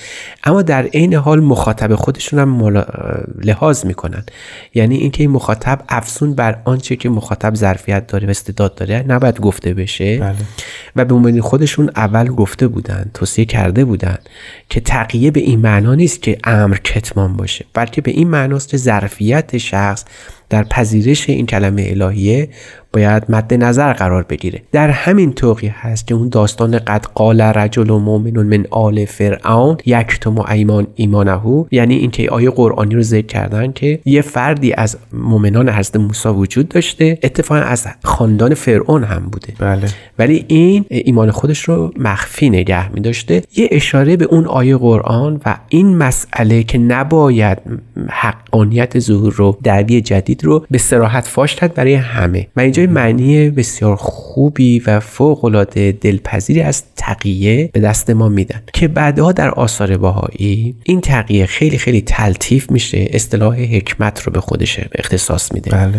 اما 0.44 0.62
در 0.62 0.84
عین 0.84 1.14
حال 1.14 1.40
مخاطب 1.40 1.96
خودشون 1.96 2.40
هم 2.40 2.50
ملا... 2.50 2.86
لحاظ 3.44 3.86
می‌کنن. 3.86 4.24
یعنی 4.74 4.96
اینکه 4.96 5.24
این 5.24 5.32
مخاطب 5.32 5.82
افزون 5.90 6.34
بر 6.34 6.62
آنچه 6.66 6.96
که 6.96 7.10
مخاطب 7.10 7.56
ظرفیت 7.56 8.08
داره 8.08 8.28
و 8.28 8.30
استعداد 8.30 8.76
داره 8.76 9.06
نباید 9.08 9.40
گفته 9.40 9.74
بشه. 9.74 10.18
بله. 10.18 10.36
و 10.96 11.06
به 11.06 11.14
مؤمنین 11.14 11.42
خودشون 11.42 11.81
اول 11.96 12.28
گفته 12.28 12.68
بودن 12.68 13.12
توصیه 13.14 13.46
کرده 13.46 13.86
بودن 13.86 14.18
که 14.70 14.82
تقیه 14.82 15.32
به 15.32 15.40
این 15.40 15.60
معنا 15.60 15.96
نیست 15.96 16.22
که 16.22 16.38
امر 16.44 16.78
کتمان 16.78 17.38
باشه 17.38 17.66
بلکه 17.74 18.02
به 18.02 18.12
این 18.12 18.28
معناست 18.28 18.70
که 18.70 18.78
ظرفیت 18.78 19.58
شخص 19.58 20.06
در 20.51 20.63
پذیرش 20.63 21.29
این 21.29 21.46
کلمه 21.46 21.88
الهیه 21.89 22.50
باید 22.93 23.24
مد 23.29 23.53
نظر 23.53 23.93
قرار 23.93 24.24
بگیره. 24.24 24.62
در 24.72 24.89
همین 24.89 25.34
توقی 25.34 25.67
هست 25.67 26.08
که 26.08 26.15
اون 26.15 26.29
داستان 26.29 26.79
قد 26.79 27.05
قال 27.15 27.41
رجل 27.41 27.89
و 27.89 28.00
مؤمن 28.00 28.43
من 28.43 28.65
آل 28.72 29.05
فرعون 29.05 29.77
یکتم 29.86 30.38
و 30.38 30.51
ایمان 30.51 30.88
ایمانهو 30.96 31.65
یعنی 31.72 31.96
اینکه 31.96 32.29
آیه 32.29 32.50
قرآنی 32.50 32.96
رو 32.96 33.01
ذکر 33.01 33.25
کردن 33.25 33.72
که 33.72 34.00
یه 34.05 34.22
فردی 34.22 34.74
از 34.74 34.98
مؤمنان 35.13 35.70
حضرت 35.70 35.96
موسی 35.96 36.29
وجود 36.29 36.70
داشته 36.70 37.20
اتفاقا 37.24 37.62
از 37.62 37.88
خاندان 38.03 38.53
فرعون 38.53 39.03
هم 39.03 39.20
بوده. 39.31 39.53
بله. 39.60 39.88
ولی 40.20 40.46
این 40.48 40.86
ایمان 40.89 41.31
خودش 41.31 41.60
رو 41.60 41.91
مخفی 41.98 42.50
نگه 42.50 42.93
می 42.93 43.01
داشته 43.01 43.41
یه 43.55 43.70
اشاره 43.72 44.17
به 44.17 44.25
اون 44.25 44.46
آیه 44.46 44.77
قرآن 44.77 45.41
و 45.46 45.58
این 45.70 45.98
مسئله 45.98 46.63
که 46.63 46.77
نباید 46.77 47.58
حقانیت 48.10 49.00
ظهور 49.00 49.34
رو 49.34 49.58
دعوی 49.63 50.01
جدید 50.01 50.41
رو 50.46 50.66
به 50.72 50.78
سراحت 50.78 51.28
فاش 51.28 51.56
کرد 51.56 51.74
برای 51.74 51.94
همه 51.94 52.48
و 52.56 52.60
اینجا 52.60 52.86
معنی 52.86 53.50
بسیار 53.50 53.96
خوبی 53.96 54.80
و 54.80 55.00
فوق 55.00 55.46
العاده 55.46 55.92
دلپذیری 55.92 56.62
از 56.62 56.84
تقیه 56.96 57.70
به 57.74 57.80
دست 57.80 58.10
ما 58.10 58.30
میدن 58.30 58.62
که 58.74 58.88
بعدها 58.88 59.32
در 59.32 59.50
آثار 59.50 59.98
باهایی 59.98 60.76
این 60.84 61.02
تقیه 61.02 61.46
خیلی 61.46 61.78
خیلی 61.78 62.02
تلطیف 62.02 62.72
میشه 62.72 63.08
اصطلاح 63.10 63.56
حکمت 63.56 64.22
رو 64.24 64.32
به 64.32 64.42
خودش 64.42 64.80
اختصاص 64.96 65.52
میده 65.52 65.72
بله. 65.72 65.94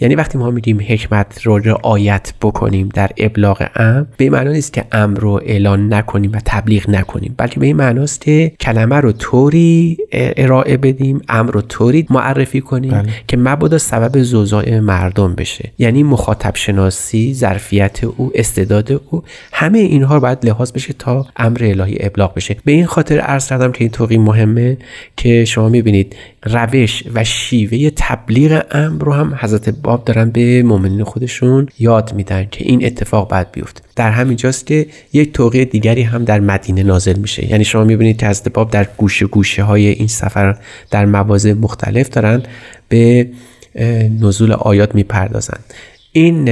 یعنی 0.00 0.14
وقتی 0.14 0.38
ما 0.38 0.50
میگیم 0.50 0.80
حکمت 0.88 1.42
رو 1.42 1.58
رعایت 1.58 2.32
بکنیم 2.42 2.88
در 2.94 3.10
ابلاغ 3.16 3.66
امر 3.76 4.04
به 4.16 4.30
معنا 4.30 4.52
نیست 4.52 4.72
که 4.72 4.84
امر 4.92 5.18
رو 5.18 5.40
اعلان 5.44 5.94
نکنیم 5.94 6.32
و 6.32 6.40
تبلیغ 6.44 6.90
نکنیم 6.90 7.34
بلکه 7.36 7.60
به 7.60 7.66
این 7.66 7.76
معناست 7.76 8.20
که 8.20 8.52
کلمه 8.60 8.96
رو 8.96 9.12
طوری 9.12 9.98
ارائه 10.12 10.76
بدیم 10.76 11.20
امر 11.28 11.50
رو 11.50 11.60
طوری 11.60 12.06
معرفی 12.10 12.60
کنیم 12.60 12.90
بله. 12.90 13.08
که 13.28 13.36
مبادا 13.36 13.78
سبب 13.84 14.22
زوزای 14.22 14.80
مردم 14.80 15.34
بشه. 15.34 15.72
یعنی 15.78 16.02
مخاطب 16.02 16.56
شناسی 16.56 17.34
ظرفیت 17.34 18.04
او 18.04 18.30
استعداد 18.34 18.92
او 19.10 19.22
همه 19.52 19.78
اینها 19.78 20.14
رو 20.14 20.20
باید 20.20 20.46
لحاظ 20.46 20.72
بشه 20.72 20.92
تا 20.98 21.26
امر 21.36 21.58
الهی 21.64 21.96
ابلاغ 22.00 22.34
بشه. 22.34 22.56
به 22.64 22.72
این 22.72 22.86
خاطر 22.86 23.18
عرض 23.18 23.48
کردم 23.48 23.72
که 23.72 23.84
این 23.84 23.90
توقی 23.90 24.18
مهمه 24.18 24.76
که 25.16 25.44
شما 25.44 25.68
می‌بینید 25.68 26.16
روش 26.42 27.04
و 27.14 27.24
شیوه 27.24 27.90
تبلیغ 27.96 28.62
امر 28.70 29.04
رو 29.04 29.12
هم 29.12 29.38
حضرت 29.40 29.68
باب 29.68 30.04
دارن 30.04 30.30
به 30.30 30.62
مؤمنین 30.62 31.04
خودشون 31.04 31.68
یاد 31.78 32.14
میدن 32.14 32.46
که 32.50 32.64
این 32.64 32.86
اتفاق 32.86 33.30
باید 33.30 33.52
بیفته. 33.52 33.80
در 33.96 34.10
همین 34.10 34.36
جاست 34.36 34.66
که 34.66 34.86
یک 35.12 35.32
توقیه 35.32 35.64
دیگری 35.64 36.02
هم 36.02 36.24
در 36.24 36.40
مدینه 36.40 36.82
نازل 36.82 37.18
میشه. 37.18 37.50
یعنی 37.50 37.64
شما 37.64 37.84
می‌بینید 37.84 38.16
که 38.16 38.26
حضرت 38.26 38.48
باب 38.52 38.70
در 38.70 38.88
گوشه 38.96 39.26
گوشه 39.26 39.62
های 39.62 39.86
این 39.86 40.08
سفر 40.08 40.56
در 40.90 41.06
مواضع 41.06 41.52
مختلف 41.52 42.08
دارن 42.08 42.42
به 42.88 43.28
نزول 44.20 44.52
آیات 44.52 44.94
می‌پردازند. 44.94 45.64
این 46.16 46.44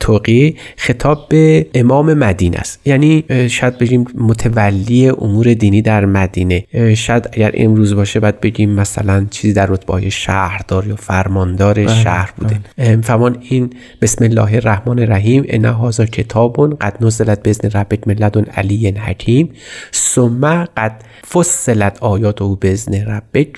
توقی 0.00 0.56
خطاب 0.76 1.26
به 1.28 1.66
امام 1.74 2.14
مدینه 2.14 2.56
است. 2.56 2.80
یعنی 2.84 3.24
شاید 3.48 3.78
بگیم 3.78 4.06
متولی 4.14 5.08
امور 5.08 5.54
دینی 5.54 5.82
در 5.82 6.04
مدینه. 6.04 6.64
شاید 6.96 7.28
اگر 7.32 7.50
امروز 7.54 7.94
باشه 7.94 8.20
باید 8.20 8.40
بگیم 8.40 8.70
مثلا 8.70 9.26
چیزی 9.30 9.52
در 9.52 9.66
رتبه 9.66 10.10
شهردار 10.10 10.86
یا 10.86 10.96
فرماندار 10.96 11.74
بله، 11.74 12.02
شهر 12.02 12.32
بوده. 12.36 12.60
بله. 12.76 13.00
فرمان 13.00 13.36
این 13.40 13.70
بسم 14.02 14.24
الله 14.24 14.54
الرحمن 14.54 14.98
الرحیم 14.98 15.44
ان 15.48 15.64
هذا 15.64 16.06
کتاب 16.06 16.76
قد 16.80 17.04
نزلت 17.04 17.42
باذن 17.42 17.70
ربک 17.70 18.08
لدن 18.08 18.44
علی 18.44 18.90
حکیم 18.90 19.50
ثم 19.94 20.64
قد 20.64 21.02
فصلت 21.32 21.98
آیات 22.00 22.42
او 22.42 22.56
باذن 22.56 22.94
ربک 22.94 23.48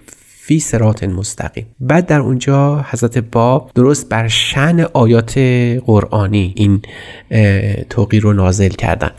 فی 0.52 0.60
سرات 0.60 1.04
مستقیم. 1.04 1.66
بعد 1.80 2.06
در 2.06 2.20
اونجا 2.20 2.86
حضرت 2.90 3.18
باب 3.18 3.70
درست 3.74 4.08
بر 4.08 4.28
شن 4.28 4.80
آیات 4.80 5.38
قرآنی 5.86 6.54
این 6.56 6.82
توقی 7.90 8.20
رو 8.20 8.32
نازل 8.32 8.68
کردن. 8.68 9.10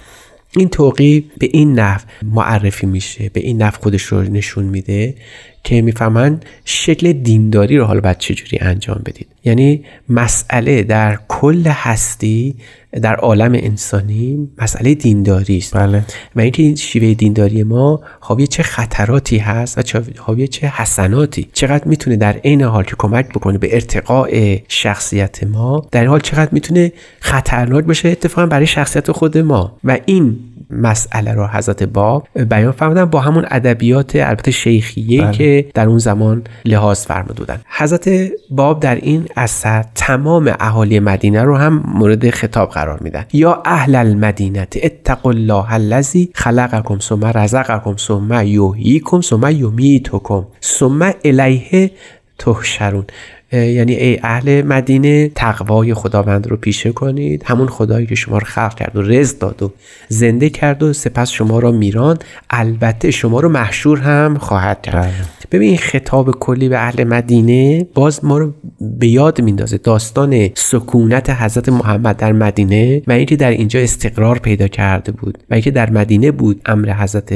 این 0.58 0.70
توقی 0.70 1.32
به 1.38 1.50
این 1.52 1.80
نحو 1.80 2.02
معرفی 2.24 2.86
میشه 2.86 3.30
به 3.30 3.40
این 3.40 3.62
نحو 3.62 3.76
خودش 3.82 4.04
رو 4.04 4.22
نشون 4.22 4.66
میده 4.66 5.16
که 5.64 5.82
می‌فهمن 5.82 6.40
شکل 6.66 7.14
دینداری 7.14 7.78
رو 7.78 7.86
حالا 7.86 8.02
باید 8.02 8.18
چجوری 8.18 8.58
انجام 8.62 9.02
بدید 9.06 9.28
یعنی 9.46 9.84
مسئله 10.10 10.84
در 10.84 11.20
کل 11.28 11.68
هستی 11.68 12.56
در 13.02 13.16
عالم 13.16 13.52
انسانی 13.54 14.50
مسئله 14.62 14.96
دینداری 14.96 15.58
است 15.58 15.78
بله. 15.78 16.04
و 16.36 16.42
اینکه 16.42 16.64
این 16.64 16.76
شیوه 16.76 17.14
دینداری 17.14 17.64
ما 17.64 18.02
حاوی 18.20 18.48
چه 18.48 18.64
خطراتی 18.64 19.38
هست 19.38 19.96
و 19.96 20.02
حاوی 20.18 20.48
چه 20.48 20.68
حسناتی 20.68 21.48
چقدر 21.54 21.88
می‌تونه 21.88 22.16
در 22.16 22.34
عین 22.34 22.62
حال 22.62 22.84
که 22.84 22.96
کمک 22.98 23.30
بکنه 23.30 23.58
به 23.58 23.74
ارتقاء 23.74 24.58
شخصیت 24.68 25.44
ما 25.44 25.88
در 25.92 26.00
این 26.00 26.10
حال 26.10 26.20
چقدر 26.20 26.50
می‌تونه 26.52 26.92
خطرناک 27.20 27.86
باشه 27.86 28.10
اتفاقا 28.10 28.46
برای 28.48 28.68
شخصیت 28.68 29.12
خود 29.12 29.38
ما 29.38 29.78
و 29.84 29.98
این 30.06 30.40
مسئله 30.70 31.34
رو 31.34 31.48
حضرت 31.48 31.84
باب 31.84 32.28
بیان 32.50 32.72
فرمودن 32.72 33.06
با 33.06 33.20
همون 33.20 33.46
ادبیات 33.52 34.16
البته 34.16 34.52
شیخیه 34.52 35.22
بله. 35.22 35.32
که 35.32 35.53
در 35.62 35.88
اون 35.88 35.98
زمان 35.98 36.44
لحاظ 36.66 37.06
فرموده 37.06 37.34
بودن. 37.34 37.62
حضرت 37.78 38.10
باب 38.50 38.80
در 38.80 38.96
این 38.96 39.28
اثر 39.38 39.86
تمام 39.96 40.56
اهالی 40.60 41.00
مدینه 41.00 41.44
رو 41.44 41.58
هم 41.58 41.84
مورد 41.88 42.30
خطاب 42.30 42.70
قرار 42.70 43.00
میدن. 43.04 43.26
یا 43.34 43.62
اهل 43.66 43.96
المدینه 43.96 44.68
اتقوا 44.84 45.32
الله 45.32 45.74
الذی 45.74 46.30
خلقکم 46.36 47.00
ثم 47.00 47.26
رزقکم 47.26 47.96
ثم 47.98 48.34
یحییکم 48.44 49.22
ثم 49.22 49.50
یمیتکم 49.52 50.46
ثم 50.62 51.12
الیه 51.26 51.92
تحشرون. 52.40 53.06
یعنی 53.54 53.94
ای 53.94 54.20
اهل 54.24 54.62
مدینه 54.62 55.30
تقوای 55.36 55.94
خداوند 55.94 56.48
رو 56.48 56.58
پیشه 56.58 56.92
کنید. 56.92 57.44
همون 57.46 57.68
خدایی 57.68 58.06
که 58.08 58.16
شما 58.16 58.38
رو 58.38 58.46
خلق 58.46 58.76
کرد 58.76 58.96
و 58.96 59.02
رزق 59.02 59.38
داد 59.38 59.64
و 59.64 59.74
زنده 60.08 60.50
کرد 60.50 60.84
و 60.84 60.94
سپس 60.94 61.30
شما 61.30 61.60
را 61.60 61.72
میران. 61.72 62.18
البته 62.50 63.12
شما 63.12 63.40
رو 63.40 63.50
محشور 63.50 64.00
هم 64.00 64.38
خواهد 64.38 64.82
کرد. 64.82 64.96
بله. 64.96 65.12
ببین 65.52 65.70
این 65.70 65.78
خطاب 65.78 66.32
کلی 66.32 66.70
به 66.70 66.78
اهل 66.78 67.04
مدینه 67.04 67.88
باز 67.94 68.26
ما 68.26 68.38
رو 68.38 68.54
به 69.00 69.08
یاد 69.08 69.42
میندازه. 69.42 69.78
داستان 69.78 70.50
سکونت 70.56 71.30
حضرت 71.30 71.70
محمد 71.70 72.18
در 72.18 72.32
مدینه 72.32 73.02
و 73.08 73.12
اینکه 73.12 73.36
در 73.36 73.52
اینجا 73.52 73.80
استقرار 73.80 74.40
پیدا 74.40 74.68
کرده 74.68 75.12
بود 75.12 75.38
و 75.50 75.54
اینکه 75.54 75.72
در 75.72 75.90
مدینه 75.90 76.32
بود 76.32 76.62
امر 76.66 76.94
حضرت 76.94 77.34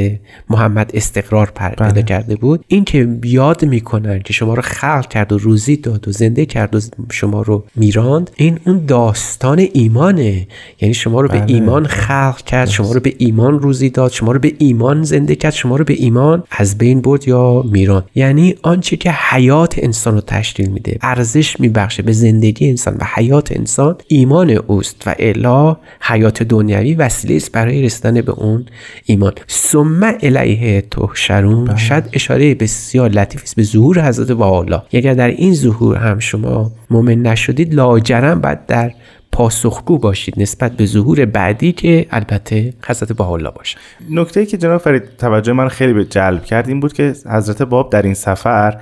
محمد 0.50 0.92
استقرار 0.94 1.52
پیدا 1.56 1.86
بله. 1.90 2.04
کرده 2.04 2.36
بود. 2.36 2.66
اینکه 2.68 3.08
یاد 3.24 3.66
می‌کنن 3.66 4.20
که 4.20 4.34
شما 4.34 4.54
رو 4.54 4.62
خلق 4.62 5.08
کرد 5.08 5.32
و 5.32 5.38
روزی 5.38 5.78
داد 5.78 6.07
و 6.08 6.12
زنده 6.12 6.46
کرد 6.46 6.76
و 6.76 6.80
شما 7.12 7.42
رو 7.42 7.64
میراند. 7.76 8.32
این 8.36 8.60
اون 8.66 8.86
داستان 8.86 9.68
ایمانه. 9.74 10.48
یعنی 10.82 10.94
شما 10.94 11.22
رو 11.22 11.28
به 11.28 11.40
بله. 11.40 11.54
ایمان 11.54 11.86
خلق 11.86 12.42
کرد 12.42 12.70
شما 12.70 12.92
رو 12.92 13.00
به 13.00 13.14
ایمان 13.18 13.60
روزی 13.60 13.90
داد 13.90 14.12
شما 14.12 14.32
رو 14.32 14.40
به 14.40 14.54
ایمان 14.58 15.04
زنده 15.04 15.36
کرد 15.36 15.54
شما 15.54 15.76
رو 15.76 15.84
به 15.84 15.94
ایمان 15.94 16.44
از 16.52 16.78
بین 16.78 17.02
برد 17.02 17.28
یا 17.28 17.64
میران 17.72 18.04
یعنی 18.16 18.56
آنچه 18.62 18.98
که 18.98 19.12
حیات 19.12 19.76
انسان 19.78 20.14
رو 20.14 20.22
تشکیل 20.22 20.70
میده 20.70 20.98
ارزش 21.02 21.60
میبخشه 21.60 22.04
به 22.04 22.12
زندگی 22.12 22.70
انسان 22.70 22.94
و 22.94 23.06
حیات 23.16 23.52
انسان 23.52 23.96
ایمان 24.08 24.50
اوست 24.50 25.04
و 25.06 25.16
الا 25.20 25.78
حیات 26.02 26.44
دنیوی 26.44 26.94
وسیله 26.94 27.36
است 27.36 27.52
برای 27.52 27.82
رسیدن 27.82 28.22
به 28.22 28.32
اون 28.32 28.66
ایمان. 29.06 29.34
ثم 29.50 30.14
الیه 30.22 30.82
تحشرون. 30.82 31.66
بله. 31.66 31.78
شاید 31.78 32.10
اشاره 32.14 32.56
بسیار 32.56 33.10
لطیف 33.10 33.44
است 33.44 33.56
به 33.56 33.64
ظهور 33.64 34.08
حضرت 34.08 34.32
با 34.32 34.60
الله 34.60 34.82
اگر 34.94 35.14
در 35.14 35.28
این 35.28 35.54
ظهور 35.54 35.97
هم 35.98 36.20
شما 36.20 36.72
مؤمن 36.90 37.22
نشدید 37.22 37.74
لاجرم 37.74 38.42
بعد 38.42 38.66
در 38.66 38.92
پاسخگو 39.32 39.98
باشید 39.98 40.34
نسبت 40.38 40.72
به 40.72 40.86
ظهور 40.86 41.26
بعدی 41.26 41.72
که 41.72 42.06
البته 42.12 42.74
حضرت 42.88 43.12
با 43.12 43.26
الله 43.26 43.50
باشه. 43.50 43.78
نکته 44.10 44.46
که 44.46 44.58
جناب 44.58 44.82
فرید 44.82 45.04
توجه 45.18 45.54
من 45.54 45.68
خیلی 45.68 45.94
به 45.94 46.06
جلب 46.06 46.44
کرد 46.44 46.68
این 46.68 46.80
بود 46.80 46.94
که 46.94 47.14
حضرت 47.30 47.62
باب 47.62 47.90
در 47.90 48.02
این 48.02 48.14
سفر 48.14 48.78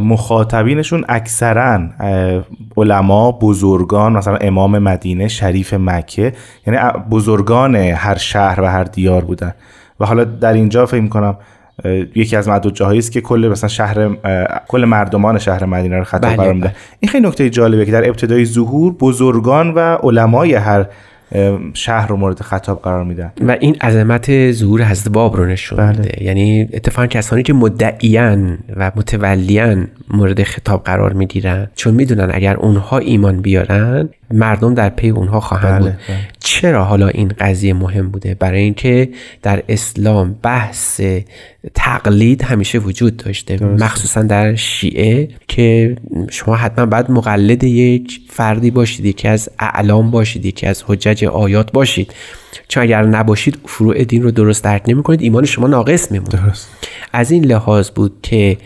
مخاطبینشون 0.00 1.04
اکثرا 1.08 1.80
علما 2.76 3.32
بزرگان 3.32 4.12
مثلا 4.12 4.36
امام 4.36 4.78
مدینه 4.78 5.28
شریف 5.28 5.74
مکه 5.74 6.32
یعنی 6.66 6.78
بزرگان 7.10 7.76
هر 7.76 8.16
شهر 8.16 8.60
و 8.60 8.66
هر 8.66 8.84
دیار 8.84 9.24
بودن. 9.24 9.52
و 10.00 10.06
حالا 10.06 10.24
در 10.24 10.52
اینجا 10.52 10.86
فکر 10.86 11.08
کنم 11.08 11.36
یکی 12.14 12.36
از 12.36 12.48
معدود 12.48 12.74
جاهایی 12.74 12.98
است 12.98 13.12
که 13.12 13.20
کل 13.20 13.48
مثلا 13.52 13.68
شهر 13.68 14.16
کل 14.68 14.84
مردمان 14.84 15.38
شهر 15.38 15.64
مدینه 15.64 15.98
رو 15.98 16.04
خطاب 16.04 16.30
بله، 16.30 16.36
قرار 16.36 16.52
میده 16.52 16.66
بله. 16.66 16.76
این 17.00 17.10
خیلی 17.10 17.28
نکته 17.28 17.50
جالبه 17.50 17.86
که 17.86 17.92
در 17.92 18.08
ابتدای 18.08 18.44
ظهور 18.44 18.92
بزرگان 18.92 19.74
و 19.74 19.78
علمای 19.78 20.54
هر 20.54 20.86
شهر 21.74 22.06
رو 22.06 22.16
مورد 22.16 22.40
خطاب 22.40 22.82
قرار 22.82 23.04
میدن 23.04 23.32
و 23.46 23.56
این 23.60 23.76
عظمت 23.80 24.52
ظهور 24.52 24.84
حضرت 24.84 25.12
باب 25.12 25.36
رو 25.36 25.46
نشون 25.46 25.78
بله. 25.78 25.98
میده 25.98 26.24
یعنی 26.24 26.68
اتفاقا 26.72 27.06
کسانی 27.06 27.42
که 27.42 27.52
مدعیان 27.52 28.58
و 28.76 28.92
متولیان 28.96 29.88
مورد 30.10 30.42
خطاب 30.42 30.84
قرار 30.84 31.12
می‌گیرن 31.12 31.68
چون 31.74 31.94
می‌دونن 31.94 32.30
اگر 32.32 32.56
اونها 32.56 32.98
ایمان 32.98 33.40
بیارن 33.40 34.08
مردم 34.32 34.74
در 34.74 34.88
پی 34.88 35.08
اونها 35.08 35.40
خواهند 35.40 35.80
بله، 35.80 35.90
بود. 35.90 36.00
بله. 36.08 36.16
چرا 36.38 36.84
حالا 36.84 37.08
این 37.08 37.32
قضیه 37.38 37.74
مهم 37.74 38.08
بوده؟ 38.08 38.34
برای 38.34 38.60
اینکه 38.60 39.08
در 39.42 39.62
اسلام 39.68 40.36
بحث 40.42 41.00
تقلید 41.74 42.42
همیشه 42.42 42.78
وجود 42.78 43.16
داشته. 43.16 43.64
مخصوصا 43.64 44.22
در 44.22 44.54
شیعه 44.54 45.28
که 45.48 45.96
شما 46.30 46.56
حتما 46.56 46.86
باید 46.86 47.10
مقلد 47.10 47.64
یک 47.64 48.20
فردی 48.28 48.70
باشید 48.70 49.04
یکی 49.04 49.28
از 49.28 49.48
اعلام 49.58 50.10
باشید 50.10 50.46
یکی 50.46 50.66
از 50.66 50.84
حجج 50.86 51.24
آیات 51.24 51.72
باشید. 51.72 52.14
چون 52.68 52.82
اگر 52.82 53.02
نباشید 53.02 53.58
فروع 53.66 54.04
دین 54.04 54.22
رو 54.22 54.30
درست 54.30 54.64
درک 54.64 54.82
نمی 54.88 55.02
کنید 55.02 55.22
ایمان 55.22 55.44
شما 55.44 55.66
ناقص 55.66 56.12
میمونه. 56.12 56.30
درست. 56.30 56.68
از 57.12 57.30
این 57.30 57.44
لحاظ 57.44 57.90
بود 57.90 58.18
که 58.22 58.58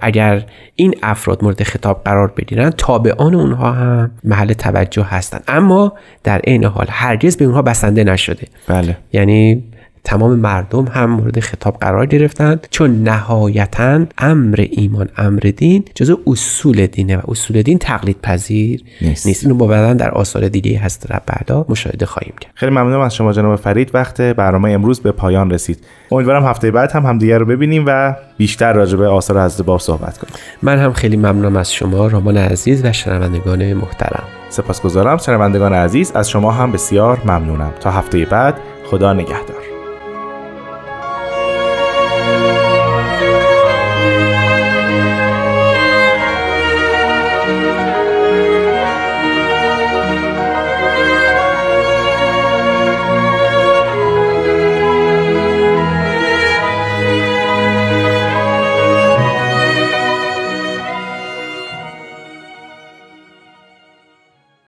اگر 0.00 0.44
این 0.74 0.94
افراد 1.02 1.44
مورد 1.44 1.62
خطاب 1.62 2.02
قرار 2.04 2.32
بگیرن 2.36 2.70
تابعان 2.70 3.34
اونها 3.34 3.72
هم 3.72 4.10
محل 4.24 4.52
توجه 4.52 5.02
هستند 5.02 5.44
اما 5.48 5.92
در 6.24 6.38
عین 6.38 6.64
حال 6.64 6.86
هرگز 6.90 7.36
به 7.36 7.44
اونها 7.44 7.62
بسنده 7.62 8.04
نشده. 8.04 8.46
بله. 8.68 8.96
یعنی 9.12 9.64
تمام 10.04 10.36
مردم 10.36 10.84
هم 10.84 11.10
مورد 11.10 11.40
خطاب 11.40 11.76
قرار 11.80 12.06
گرفتند 12.06 12.66
چون 12.70 13.02
نهایتا 13.02 14.00
امر 14.18 14.66
ایمان 14.70 15.08
امر 15.16 15.52
دین 15.56 15.84
جزو 15.94 16.18
اصول 16.26 16.86
دینه 16.86 17.16
و 17.16 17.20
اصول 17.28 17.62
دین 17.62 17.78
تقلید 17.78 18.16
پذیر 18.22 18.84
نیست. 19.00 19.26
نیست, 19.26 19.44
اینو 19.44 19.56
با 19.56 19.66
بعدا 19.66 19.94
در 19.94 20.10
آثار 20.10 20.48
دیگه 20.48 20.78
هست 20.78 21.12
ربعدا 21.12 21.66
مشاهده 21.68 22.06
خواهیم 22.06 22.34
کرد. 22.40 22.52
خیلی 22.54 22.72
ممنونم 22.72 23.00
از 23.00 23.14
شما 23.14 23.32
جناب 23.32 23.56
فرید. 23.56 23.90
وقت 23.94 24.20
برنامه 24.20 24.70
امروز 24.70 25.00
به 25.00 25.12
پایان 25.12 25.50
رسید. 25.50 25.78
امیدوارم 26.10 26.46
هفته 26.46 26.70
بعد 26.70 26.92
هم 26.92 27.06
همدیگه 27.06 27.38
رو 27.38 27.46
ببینیم 27.46 27.84
و 27.86 28.14
بیشتر 28.36 28.72
راجع 28.72 28.96
به 28.96 29.08
آثار 29.08 29.44
حضرت 29.44 29.66
باب 29.66 29.80
صحبت 29.80 30.18
کنیم. 30.18 30.34
من 30.62 30.78
هم 30.78 30.92
خیلی 30.92 31.16
ممنونم 31.16 31.56
از 31.56 31.72
شما 31.72 32.06
رامان 32.06 32.36
عزیز 32.36 32.84
و 32.84 32.92
شنوندگان 32.92 33.72
محترم. 33.72 34.24
سپاسگزارم 34.50 35.16
شنوندگان 35.16 35.72
عزیز. 35.72 36.12
از 36.12 36.30
شما 36.30 36.52
هم 36.52 36.72
بسیار 36.72 37.20
ممنونم. 37.24 37.72
تا 37.80 37.90
هفته 37.90 38.24
بعد 38.24 38.54
خدا 38.90 39.12
نگهدار. 39.12 39.67